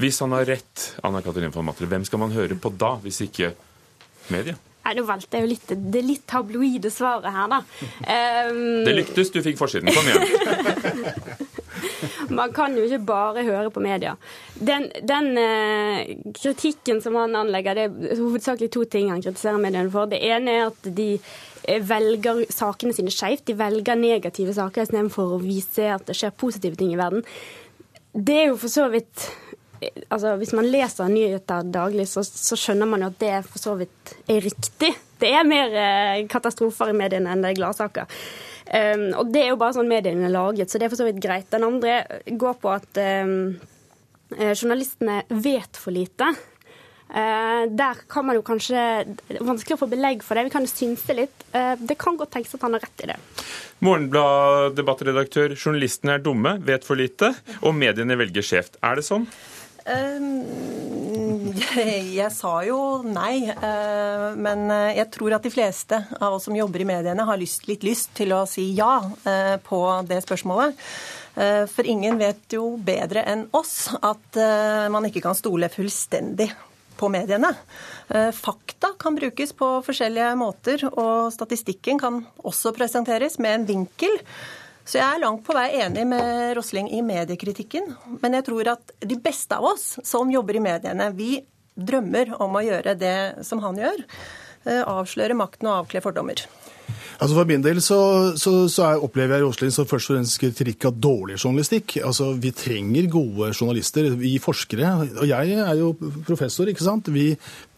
Hvis 0.00 0.20
han 0.24 0.34
har 0.34 0.46
rett, 0.48 0.90
Anna 1.06 1.22
Katarina 1.22 1.52
von 1.54 1.66
Matre, 1.68 1.88
hvem 1.90 2.04
skal 2.06 2.22
man 2.24 2.34
høre 2.34 2.56
på 2.58 2.72
da, 2.74 2.96
hvis 3.04 3.20
ikke 3.28 3.52
media? 4.34 4.56
Nei, 4.84 4.92
Nå 4.98 5.04
valgte 5.08 5.38
jeg 5.38 5.46
jo 5.46 5.52
litt 5.52 5.70
det 5.94 6.02
litt 6.04 6.26
tabloide 6.28 6.90
svaret 6.92 7.32
her, 7.32 7.48
da. 7.48 7.60
Um, 8.50 8.82
det 8.84 8.98
lyktes, 8.98 9.32
du 9.32 9.40
fikk 9.44 9.60
forsiden. 9.60 9.92
Kom 9.94 10.08
igjen. 10.10 11.54
Man 12.34 12.52
kan 12.54 12.74
jo 12.76 12.84
ikke 12.86 13.00
bare 13.06 13.44
høre 13.46 13.70
på 13.72 13.82
media. 13.84 14.14
Den, 14.54 14.88
den 15.06 15.38
eh, 15.40 16.12
kritikken 16.36 17.00
som 17.04 17.16
han 17.18 17.36
anlegger, 17.38 17.76
det 17.76 17.86
er 17.88 18.20
hovedsakelig 18.20 18.70
to 18.74 18.84
ting 18.90 19.10
han 19.12 19.22
kritiserer 19.24 19.60
mediene 19.62 19.92
for. 19.92 20.08
Det 20.10 20.20
ene 20.24 20.54
er 20.54 20.68
at 20.68 20.88
de 20.96 21.08
eh, 21.16 21.82
velger 21.84 22.44
sakene 22.52 22.96
sine 22.96 23.12
skeivt. 23.14 23.46
De 23.48 23.58
velger 23.58 23.98
negative 24.00 24.56
saker 24.56 24.86
istedenfor 24.86 25.36
å 25.36 25.42
vise 25.42 25.90
at 25.96 26.06
det 26.08 26.16
skjer 26.18 26.34
positive 26.40 26.80
ting 26.80 26.94
i 26.94 27.00
verden. 27.00 27.24
Det 28.14 28.36
er 28.38 28.46
jo 28.52 28.58
for 28.60 28.70
så 28.70 28.86
vidt 28.92 29.26
altså, 30.08 30.36
Hvis 30.38 30.54
man 30.54 30.68
leser 30.70 31.10
nyheter 31.10 31.66
daglig, 31.74 32.06
så, 32.08 32.22
så, 32.24 32.56
skjønner 32.56 32.88
man 32.88 33.02
jo 33.02 33.10
at 33.10 33.20
det 33.20 33.34
for 33.48 33.60
så 33.60 33.74
vidt 33.78 34.14
er 34.30 34.40
riktig. 34.44 34.92
Det 35.20 35.30
er 35.34 35.46
mer 35.48 35.74
eh, 35.76 36.24
katastrofer 36.30 36.92
i 36.92 36.96
mediene 36.96 37.32
enn 37.32 37.44
det 37.44 37.52
er 37.52 37.58
gladsaker. 37.58 38.20
Um, 38.64 39.10
og 39.20 39.28
det 39.34 39.42
er 39.42 39.50
jo 39.52 39.58
bare 39.60 39.76
sånn 39.76 39.90
mediene 39.90 40.24
er 40.24 40.32
laget, 40.32 40.70
så 40.72 40.80
det 40.80 40.86
er 40.86 40.92
for 40.94 41.02
så 41.02 41.08
vidt 41.08 41.20
greit. 41.22 41.50
Den 41.52 41.66
andre 41.66 41.98
går 42.24 42.56
på 42.62 42.70
at 42.72 43.00
um, 43.26 43.34
journalistene 44.32 45.20
vet 45.28 45.76
for 45.76 45.92
lite. 45.92 46.30
Uh, 47.14 47.68
der 47.70 48.00
kan 48.10 48.24
man 48.26 48.34
jo 48.34 48.42
kanskje 48.42 48.80
Vanskelig 49.44 49.76
å 49.76 49.80
få 49.84 49.86
belegg 49.92 50.24
for 50.24 50.34
det. 50.34 50.48
Vi 50.48 50.54
kan 50.54 50.64
jo 50.64 50.72
synse 50.72 51.14
litt. 51.14 51.44
Uh, 51.54 51.76
det 51.78 51.98
kan 52.00 52.16
godt 52.18 52.32
tenkes 52.34 52.56
at 52.56 52.64
han 52.66 52.74
har 52.74 52.82
rett 52.82 53.04
i 53.04 53.10
det. 53.12 53.18
Morgenblad-debattredaktør, 53.84 55.54
journalistene 55.54 56.16
er 56.16 56.24
dumme, 56.24 56.56
vet 56.64 56.86
for 56.86 56.98
lite, 56.98 57.34
og 57.60 57.76
mediene 57.76 58.16
velger 58.18 58.46
skjevt. 58.46 58.80
Er 58.82 58.98
det 58.98 59.06
sånn? 59.06 59.28
Um, 59.84 61.52
jeg 62.16 62.30
sa 62.32 62.54
jo 62.64 62.80
nei, 63.04 63.44
uh, 63.52 64.32
men 64.40 64.66
jeg 64.96 65.10
tror 65.12 65.36
at 65.36 65.44
de 65.44 65.52
fleste 65.52 66.00
av 66.16 66.38
oss 66.38 66.48
som 66.48 66.56
jobber 66.56 66.82
i 66.82 66.88
mediene, 66.88 67.28
har 67.28 67.40
lyst, 67.40 67.68
litt 67.68 67.84
lyst 67.84 68.14
til 68.16 68.32
å 68.32 68.44
si 68.48 68.70
ja 68.78 68.96
uh, 69.04 69.56
på 69.62 69.84
det 70.08 70.22
spørsmålet. 70.24 70.80
Uh, 71.36 71.64
for 71.70 71.86
ingen 71.86 72.16
vet 72.18 72.56
jo 72.56 72.74
bedre 72.80 73.26
enn 73.28 73.48
oss 73.54 73.92
at 74.00 74.38
man 74.90 75.06
ikke 75.06 75.22
kan 75.24 75.36
stole 75.36 75.68
fullstendig 75.70 76.48
på 76.98 77.08
mediene. 77.12 77.50
Fakta 78.36 78.92
kan 79.00 79.16
brukes 79.16 79.54
på 79.56 79.68
forskjellige 79.86 80.34
måter, 80.38 80.84
og 80.92 81.32
statistikken 81.34 81.98
kan 82.00 82.20
også 82.44 82.74
presenteres 82.76 83.40
med 83.42 83.58
en 83.58 83.66
vinkel 83.68 84.20
så 84.84 84.98
jeg 85.00 85.16
er 85.16 85.22
langt 85.22 85.44
på 85.46 85.54
vei 85.56 85.68
enig 85.80 86.04
med 86.06 86.52
Rosling 86.58 86.90
i 86.92 87.00
mediekritikken. 87.04 87.88
Men 88.20 88.36
jeg 88.36 88.44
tror 88.50 88.74
at 88.74 88.92
de 89.00 89.16
beste 89.16 89.56
av 89.56 89.64
oss 89.72 89.94
som 90.04 90.32
jobber 90.32 90.58
i 90.58 90.64
mediene, 90.64 91.08
vi 91.16 91.38
drømmer 91.74 92.34
om 92.44 92.58
å 92.58 92.64
gjøre 92.64 92.94
det 93.00 93.16
som 93.48 93.62
han 93.64 93.80
gjør. 93.80 94.04
Eh, 94.68 94.82
avsløre 94.84 95.36
makten 95.36 95.70
og 95.70 95.84
avkle 95.84 96.04
fordommer. 96.04 96.44
Altså 97.24 97.38
For 97.38 97.48
min 97.48 97.62
del 97.64 97.78
så, 97.80 97.98
så, 98.36 98.50
så 98.68 98.82
er, 98.84 99.02
opplever 99.06 99.38
jeg 99.38 99.46
Rosling 99.46 99.70
som 99.72 99.86
først 99.88 100.10
og 100.10 100.18
fremst 100.18 100.36
kritikk 100.42 100.84
av 100.90 100.98
dårlig 101.00 101.38
journalistikk. 101.38 101.96
Altså 102.04 102.34
Vi 102.36 102.50
trenger 102.52 103.08
gode 103.08 103.48
journalister, 103.56 104.10
vi 104.20 104.34
forskere. 104.42 104.90
Og 105.22 105.24
jeg 105.30 105.54
er 105.56 105.78
jo 105.80 105.94
professor, 106.26 106.68
ikke 106.68 106.84
sant. 106.84 107.08
Vi, 107.14 107.30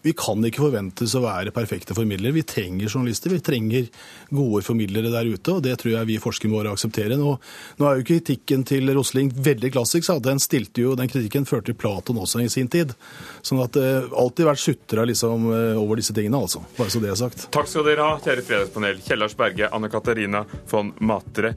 vi 0.07 0.15
kan 0.15 0.45
ikke 0.47 0.63
forventes 0.63 1.15
å 1.19 1.23
være 1.25 1.53
perfekte 1.55 1.95
formidlere. 1.97 2.35
Vi 2.37 2.45
trenger 2.47 2.87
journalister, 2.87 3.33
vi 3.35 3.43
trenger 3.43 3.89
gode 4.31 4.63
formidlere 4.63 5.11
der 5.11 5.27
ute, 5.27 5.57
og 5.57 5.65
det 5.65 5.75
tror 5.81 5.97
jeg 5.97 6.11
vi 6.13 6.19
forskere 6.23 6.53
må 6.53 6.63
akseptere. 6.71 7.19
Nå, 7.19 7.33
nå 7.81 7.89
er 7.89 7.99
jo 7.99 8.07
kritikken 8.07 8.63
til 8.69 8.87
Rosling 8.95 9.33
veldig 9.35 9.73
klassisk. 9.75 10.07
Så 10.07 10.19
den, 10.23 10.39
jo, 10.79 10.95
den 10.99 11.11
kritikken 11.11 11.49
førte 11.49 11.73
til 11.73 11.79
Platon 11.81 12.23
også 12.23 12.45
i 12.45 12.51
sin 12.53 12.71
tid. 12.71 12.95
Sånn 13.43 13.65
at 13.65 13.75
det 13.75 13.87
uh, 14.07 14.15
alltid 14.23 14.47
vært 14.47 14.63
sutra 14.63 15.07
liksom, 15.11 15.51
uh, 15.51 15.83
over 15.83 15.99
disse 15.99 16.15
tingene, 16.15 16.39
altså. 16.47 16.63
Bare 16.79 16.95
så 16.95 17.03
det 17.03 17.11
er 17.11 17.19
sagt. 17.19 17.49
Takk 17.57 17.71
skal 17.71 17.89
dere 17.91 18.07
ha, 18.07 18.23
kjære 18.23 18.47
fredagspanel. 18.47 19.03
Kjellars 19.07 19.37
Berge, 19.39 19.71
Anne 19.75 19.91
Katarina 19.91 20.47
von 20.71 20.95
Matre 21.03 21.57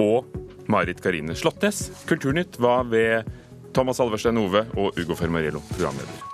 og 0.00 0.32
Marit 0.72 1.04
Karine 1.04 1.36
Slåttnes. 1.36 1.90
Kulturnytt 2.08 2.56
var 2.62 2.88
ved 2.88 3.28
Thomas 3.76 4.00
Alverstein 4.00 4.40
Ove 4.40 4.68
og 4.76 5.00
Ugo 5.00 5.16
Fermarello, 5.18 5.60
programleder. 5.74 6.31